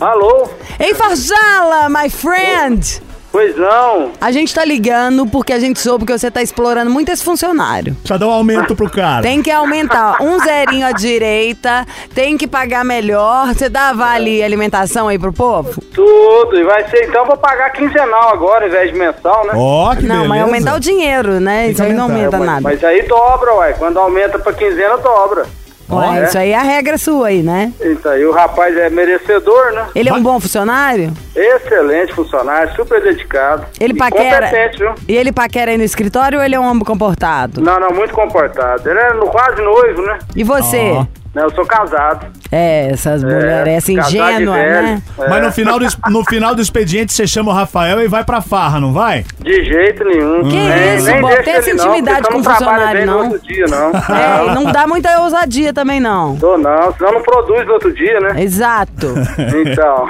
Alô? 0.01 0.49
Ei, 0.79 0.95
Farjala, 0.95 1.89
my 1.89 2.09
friend! 2.11 3.03
Pois 3.37 3.55
não. 3.55 4.13
A 4.19 4.33
gente 4.33 4.55
tá 4.55 4.65
ligando 4.65 5.27
porque 5.27 5.53
a 5.53 5.59
gente 5.59 5.79
soube 5.79 6.07
que 6.07 6.13
você 6.19 6.31
tá 6.31 6.41
explorando 6.41 6.91
muito 6.91 7.13
esse 7.13 7.23
funcionário. 7.23 7.95
Precisa 7.97 8.19
dar 8.19 8.29
um 8.29 8.31
aumento 8.31 8.75
pro 8.75 8.89
cara. 8.89 9.21
Tem 9.21 9.43
que 9.43 9.51
aumentar 9.51 10.23
um 10.23 10.39
zerinho 10.41 10.87
à 10.87 10.93
direita, 10.93 11.85
tem 12.15 12.39
que 12.39 12.47
pagar 12.47 12.83
melhor. 12.83 13.49
Você 13.49 13.69
dá 13.69 13.93
vale 13.93 14.43
alimentação 14.43 15.09
aí 15.09 15.19
pro 15.19 15.35
povo? 15.35 15.83
Tudo. 15.93 16.59
E 16.59 16.65
vai 16.65 16.89
ser, 16.89 17.09
então, 17.11 17.27
vou 17.27 17.37
pagar 17.37 17.69
quinzenal 17.73 18.31
agora, 18.33 18.65
ao 18.65 18.71
invés 18.71 18.91
de 18.91 18.99
mensal, 18.99 19.45
né? 19.47 19.53
Ó, 19.55 19.95
que 19.95 20.07
não, 20.07 20.21
mas 20.21 20.29
beleza. 20.29 20.45
aumentar 20.47 20.75
o 20.75 20.81
dinheiro, 20.81 21.39
né? 21.39 21.65
Tem 21.65 21.71
Isso 21.73 21.83
que 21.83 21.89
aí 21.91 21.93
não 21.95 22.05
aumentar. 22.05 22.37
aumenta 22.37 22.39
mas, 22.39 22.47
nada. 22.47 22.61
mas 22.63 22.85
aí 22.85 23.03
dobra, 23.03 23.55
ué. 23.57 23.73
Quando 23.75 23.99
aumenta 23.99 24.39
pra 24.39 24.55
quinzena, 24.55 24.97
dobra. 24.97 25.45
Ué, 25.89 26.21
é? 26.21 26.25
isso 26.25 26.39
aí 26.39 26.51
é 26.51 26.57
a 26.59 26.63
regra 26.63 26.99
sua 26.99 27.29
aí, 27.29 27.43
né? 27.43 27.73
Então, 27.81 28.11
aí 28.13 28.25
o 28.25 28.33
rapaz 28.33 28.77
é 28.77 28.91
merecedor, 28.91 29.73
né? 29.73 29.87
Ele 29.95 30.09
é 30.09 30.13
um 30.13 30.23
bom 30.23 30.41
funcionário? 30.41 31.13
Excelente 31.35 32.13
funcionário, 32.13 32.75
super 32.75 33.01
dedicado. 33.03 33.65
Ele 33.79 33.93
E 33.93 33.97
paquera. 33.97 34.47
Competente, 34.47 34.79
viu? 34.79 34.95
E 35.07 35.17
ele 35.17 35.33
paquera 35.33 35.71
aí 35.71 35.79
no 35.79 35.85
escritório 35.85 36.39
ou 36.39 36.45
ele 36.45 36.55
é 36.55 36.61
um 36.61 36.67
homem 36.69 36.85
comportado? 36.85 37.61
Não, 37.61 37.79
não, 37.79 37.91
muito 37.91 38.13
comportado. 38.13 38.89
Ele 38.89 38.99
é 38.99 39.13
no- 39.13 39.27
quase 39.29 39.63
noivo, 39.63 40.03
né? 40.03 40.19
E 40.35 40.43
você? 40.43 40.91
Ó. 40.93 41.07
Não, 41.37 41.43
eu 41.43 41.51
sou 41.55 41.67
casado. 41.67 42.27
É, 42.51 42.89
essas 42.93 43.23
mulheres, 43.23 43.75
essa 43.75 43.93
casado 43.93 44.09
de 44.11 44.17
ingênua, 44.17 44.57
né? 44.57 45.03
É, 45.19 45.29
Mas 45.29 45.43
no 45.45 45.53
final, 45.53 45.79
do, 45.79 45.87
no 46.09 46.25
final 46.25 46.55
do 46.55 46.63
expediente 46.63 47.13
você 47.13 47.27
chama 47.27 47.51
o 47.51 47.55
Rafael 47.55 48.01
e 48.01 48.09
vai 48.09 48.25
pra 48.25 48.41
farra, 48.41 48.81
não 48.81 48.95
vai? 48.95 49.23
De 49.41 49.63
jeito 49.63 50.03
nenhum. 50.03 50.43
Que 50.49 50.57
Nem- 50.57 50.97
isso, 50.97 51.07
nem 51.11 51.21
Bob, 51.21 51.29
deixa 51.35 51.43
tem 51.45 51.55
essa 51.55 51.75
não, 51.75 51.85
intimidade 51.89 52.23
porque 52.23 52.33
com 52.33 52.39
não 52.39 52.43
trabalha 52.57 52.71
funcionário, 52.79 53.07
não. 53.07 53.19
No 53.19 53.25
outro 53.35 53.47
dia, 53.47 53.67
não. 53.67 53.91
É, 54.17 54.47
e 54.47 54.55
não 54.55 54.73
dá 54.73 54.87
muita 54.87 55.21
ousadia 55.21 55.75
também, 55.75 56.01
não. 56.01 56.37
Tô 56.37 56.57
não, 56.57 56.91
senão 56.97 57.13
não 57.13 57.23
produz 57.23 57.67
no 57.67 57.73
outro 57.75 57.93
dia, 57.93 58.19
né? 58.19 58.43
Exato. 58.43 59.13
Então. 59.67 60.07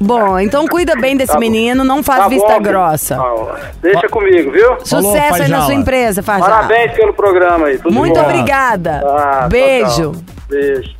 Bom, 0.00 0.38
então 0.38 0.66
cuida 0.66 0.96
bem 0.96 1.14
desse 1.16 1.28
Tá 1.28 1.34
bom. 1.34 1.40
menino, 1.40 1.84
não 1.84 2.02
faz 2.02 2.22
Tá 2.22 2.28
vista 2.28 2.54
bom, 2.54 2.62
grossa. 2.62 3.16
Tá, 3.16 3.56
Deixa 3.82 4.08
comigo, 4.08 4.50
viu? 4.50 4.76
Falou, 4.86 5.12
Sucesso 5.12 5.42
aí 5.42 5.48
na 5.48 5.60
sua 5.62 5.74
empresa, 5.74 6.22
Fajala. 6.22 6.48
Parabéns 6.50 6.92
pelo 6.92 7.12
programa 7.12 7.66
aí. 7.66 7.76
Tudo 7.78 7.92
Muito 7.92 8.14
bom. 8.18 8.22
obrigada. 8.24 9.02
Ah, 9.04 9.46
Beijo. 9.50 10.12
tchau, 10.12 10.12
tchau. 10.12 10.37
Beijo. 10.48 10.94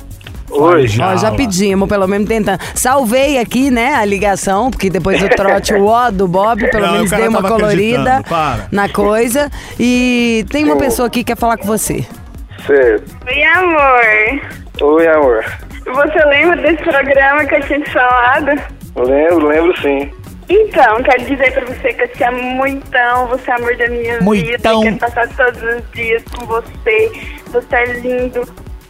Oi. 0.51 0.87
Ó, 0.99 1.15
já 1.17 1.31
pedimos, 1.31 1.87
pelo 1.87 2.07
menos 2.07 2.27
tentando. 2.27 2.59
Salvei 2.73 3.37
aqui, 3.37 3.69
né, 3.69 3.93
a 3.93 4.03
ligação, 4.03 4.71
porque 4.71 4.89
depois 4.89 5.19
do 5.21 5.29
trote 5.29 5.73
o 5.75 5.85
ó 5.85 6.09
do 6.09 6.27
Bob, 6.27 6.67
pelo 6.71 6.85
Não, 6.87 6.93
menos 6.93 7.11
o 7.11 7.15
deu 7.15 7.29
uma 7.29 7.43
colorida 7.43 8.23
na 8.71 8.89
coisa. 8.89 9.49
E 9.79 10.43
tem 10.49 10.65
uma 10.65 10.77
pessoa 10.77 11.07
aqui 11.07 11.19
que 11.19 11.25
quer 11.33 11.37
falar 11.37 11.57
com 11.57 11.65
você. 11.67 12.03
Certo. 12.65 13.15
Oi, 13.27 13.43
amor. 13.43 14.41
Oi, 14.81 15.07
amor. 15.07 15.45
Você 15.85 16.25
lembra 16.25 16.57
desse 16.57 16.83
programa 16.83 17.45
que 17.45 17.55
eu 17.55 17.61
tinha 17.61 17.81
te 17.81 17.91
falado? 17.91 18.61
Lembro, 18.95 19.47
lembro 19.47 19.81
sim. 19.81 20.11
Então, 20.49 21.01
quero 21.03 21.25
dizer 21.25 21.53
pra 21.53 21.65
você 21.65 21.93
que 21.93 22.01
eu 22.01 22.07
te 22.07 22.23
amo 22.23 22.41
muitão, 22.41 23.27
você 23.27 23.51
é 23.51 23.53
o 23.53 23.57
amor 23.57 23.77
da 23.77 23.87
minha 23.87 24.19
Muitão. 24.19 24.81
vida. 24.81 24.97
Quero 24.97 25.13
passar 25.13 25.35
todos 25.35 25.61
os 25.61 25.91
dias 25.93 26.23
com 26.35 26.45
você. 26.47 27.11
Você 27.51 27.75
é 27.75 27.85
lindo. 27.99 28.41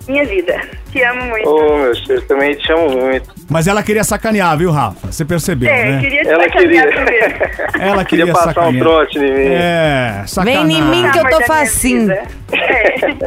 Minha 0.09 0.25
vida. 0.25 0.59
Te 0.91 1.03
amo 1.03 1.21
muito. 1.25 1.47
Ô, 1.47 1.77
meu 1.77 1.95
filho, 1.95 2.21
também 2.23 2.55
te 2.55 2.71
amo 2.71 2.89
muito. 2.89 3.29
Mas 3.47 3.67
ela 3.67 3.83
queria 3.83 4.03
sacanear, 4.03 4.57
viu, 4.57 4.71
Rafa? 4.71 5.11
Você 5.11 5.23
percebeu, 5.23 5.69
é, 5.69 5.91
né? 5.91 5.99
queria 6.01 6.21
te 6.23 6.27
Ela 6.29 6.43
sacanear 6.45 6.87
queria. 6.87 7.59
Ela 7.79 8.05
queria, 8.05 8.25
Queria 8.25 8.33
passar 8.33 8.49
um 8.49 8.53
sacanear. 8.53 8.83
trote 8.83 9.17
em 9.19 9.21
mim. 9.21 9.53
É, 9.53 10.23
sacanagem. 10.25 10.67
Vem 10.67 10.77
em 10.77 10.81
mim 10.83 11.11
que 11.11 11.19
eu 11.19 11.23
tô 11.29 11.35
minha 11.37 11.47
facinho. 11.47 12.11
É. 12.11 12.23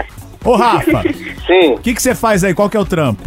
Ô, 0.45 0.57
Rafa, 0.57 1.03
Sim, 1.47 1.75
o 1.75 1.79
que 1.79 1.95
que 1.95 2.03
você 2.03 2.17
faz 2.17 2.43
aí? 2.43 2.53
Qual 2.53 2.69
que 2.69 2.77
é 2.77 2.81
o 2.81 2.85
trampo? 2.85 3.23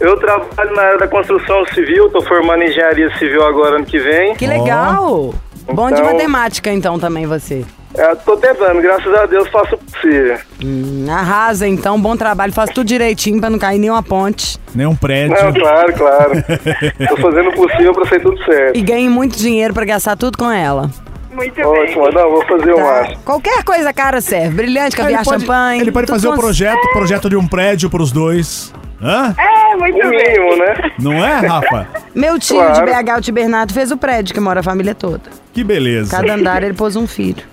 eu 0.00 0.16
trabalho 0.18 0.74
na 0.76 0.82
área 0.82 0.98
da 0.98 1.08
construção 1.08 1.66
civil, 1.74 2.08
tô 2.10 2.22
formando 2.22 2.62
engenharia 2.62 3.10
civil 3.18 3.42
agora 3.44 3.76
ano 3.76 3.84
que 3.86 3.98
vem. 3.98 4.32
Que 4.36 4.46
legal. 4.46 5.34
Bom 5.66 5.88
de 5.88 5.94
Então- 5.94 6.04
matemática, 6.12 6.70
então, 6.70 6.98
também 7.00 7.26
você. 7.26 7.64
É, 7.94 8.14
tô 8.16 8.36
tentando, 8.36 8.80
graças 8.82 9.12
a 9.14 9.26
Deus 9.26 9.48
faço 9.48 9.74
o 9.74 9.78
possível. 9.78 10.36
Hum, 10.62 11.06
arrasa, 11.10 11.66
então. 11.66 12.00
Bom 12.00 12.16
trabalho. 12.16 12.52
Faz 12.52 12.70
tudo 12.70 12.86
direitinho 12.86 13.40
pra 13.40 13.48
não 13.50 13.58
cair 13.58 13.78
nenhuma 13.78 14.02
ponte. 14.02 14.58
Nenhum 14.74 14.94
prédio. 14.94 15.34
Não, 15.42 15.52
claro, 15.52 15.92
claro. 15.94 16.32
tô 17.08 17.16
fazendo 17.16 17.48
o 17.50 17.54
possível 17.54 17.92
pra 17.94 18.04
ser 18.06 18.20
tudo 18.20 18.36
certo. 18.44 18.76
E 18.76 18.82
ganhe 18.82 19.08
muito 19.08 19.36
dinheiro 19.38 19.72
pra 19.72 19.84
gastar 19.84 20.16
tudo 20.16 20.36
com 20.36 20.50
ela. 20.50 20.90
Muito 21.32 21.60
Ótimo, 21.60 22.04
bem. 22.04 22.14
não, 22.14 22.30
vou 22.30 22.44
fazer 22.46 22.72
o 22.72 22.76
Tá? 22.76 22.84
máximo. 22.84 23.18
Qualquer 23.24 23.62
coisa 23.64 23.92
cara 23.92 24.20
serve. 24.20 24.54
Brilhante, 24.56 24.94
Ele 24.96 25.02
caviar, 25.02 25.24
pode, 25.24 25.40
champanhe. 25.40 25.80
ele 25.80 25.92
pode 25.92 26.06
tudo 26.06 26.16
fazer 26.16 26.28
o 26.28 26.30
cons- 26.32 26.40
projeto, 26.40 26.92
projeto 26.92 27.30
de 27.30 27.36
um 27.36 27.46
prédio 27.48 27.88
pros 27.88 28.12
dois. 28.12 28.72
Hã? 29.00 29.34
É, 29.38 29.76
muito 29.76 29.96
O 29.96 30.10
bem. 30.10 30.18
mínimo, 30.18 30.56
né? 30.56 30.74
Não 30.98 31.12
é, 31.24 31.34
Rafa? 31.46 31.86
Meu 32.14 32.38
tio 32.38 32.56
Claro. 32.56 32.74
de 32.74 32.92
BH, 32.92 33.16
o 33.16 33.20
Tio 33.20 33.34
Bernardo, 33.34 33.72
fez 33.72 33.90
o 33.92 33.96
prédio 33.96 34.34
que 34.34 34.40
mora 34.40 34.60
a 34.60 34.62
família 34.62 34.94
toda. 34.94 35.22
Que 35.52 35.62
beleza. 35.62 36.16
Cada 36.16 36.34
andar 36.34 36.62
ele 36.64 36.74
pôs 36.74 36.96
um 36.96 37.06
filho. 37.06 37.44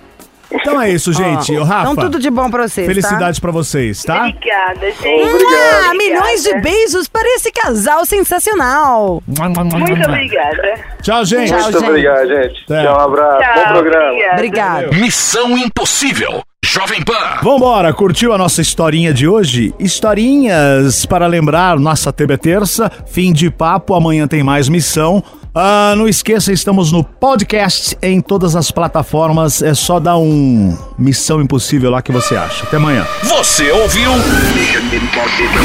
Então 0.50 0.80
é 0.80 0.90
isso, 0.90 1.12
gente. 1.12 1.56
Ó, 1.56 1.60
Ô, 1.60 1.64
Rafa, 1.64 1.90
Então 1.92 2.04
tudo 2.04 2.18
de 2.20 2.30
bom 2.30 2.48
pra 2.50 2.68
vocês, 2.68 2.86
felicidades 2.86 3.40
pra 3.40 3.50
vocês, 3.50 4.02
tá? 4.04 4.18
Obrigada, 4.28 4.86
gente. 4.90 5.02
tá? 5.22 5.28
Obrigado. 5.28 5.90
Ah, 5.90 5.94
milhões 5.94 6.42
de 6.42 6.60
beijos 6.60 7.08
para 7.08 7.28
esse 7.34 7.50
casal 7.50 8.04
sensacional. 8.06 9.22
Muito 9.26 10.08
obrigada. 10.08 10.74
Tchau, 11.02 11.24
gente. 11.24 11.48
Tchau, 11.48 11.60
Muito 11.62 11.78
gente. 11.78 11.88
obrigado, 11.88 12.28
gente. 12.28 12.64
É. 12.72 12.82
Tchau, 12.84 12.96
um 12.96 13.00
abraço. 13.00 13.38
Tchau, 13.38 13.64
Bom 13.66 13.72
programa. 13.72 14.06
obrigada. 14.12 14.32
Obrigado. 14.34 14.94
Missão 14.94 15.58
Impossível. 15.58 16.42
Jovem 16.64 17.02
Pan. 17.02 17.38
Vambora, 17.42 17.92
curtiu 17.94 18.32
a 18.32 18.38
nossa 18.38 18.60
historinha 18.60 19.14
de 19.14 19.26
hoje? 19.26 19.72
Historinhas 19.78 21.06
para 21.06 21.26
lembrar, 21.26 21.78
nossa 21.78 22.12
TV 22.12 22.36
terça, 22.36 22.90
fim 23.06 23.32
de 23.32 23.50
papo, 23.50 23.94
amanhã 23.94 24.26
tem 24.26 24.42
mais 24.42 24.68
missão. 24.68 25.22
Ah, 25.58 25.94
não 25.96 26.06
esqueça, 26.06 26.52
estamos 26.52 26.92
no 26.92 27.02
podcast 27.02 27.96
em 28.02 28.20
todas 28.20 28.54
as 28.54 28.70
plataformas, 28.70 29.62
é 29.62 29.72
só 29.72 29.98
dar 29.98 30.18
um 30.18 30.76
Missão 30.98 31.40
Impossível 31.40 31.90
lá 31.90 32.02
que 32.02 32.12
você 32.12 32.36
acha. 32.36 32.64
Até 32.64 32.76
amanhã. 32.76 33.06
Você 33.22 33.70
ouviu? 33.70 34.10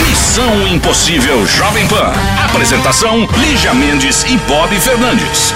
Missão 0.08 0.66
Impossível 0.70 1.46
Jovem 1.46 1.86
Pan. 1.90 2.14
Apresentação: 2.46 3.28
Lígia 3.38 3.74
Mendes 3.74 4.24
e 4.30 4.38
Bob 4.48 4.74
Fernandes. 4.80 5.54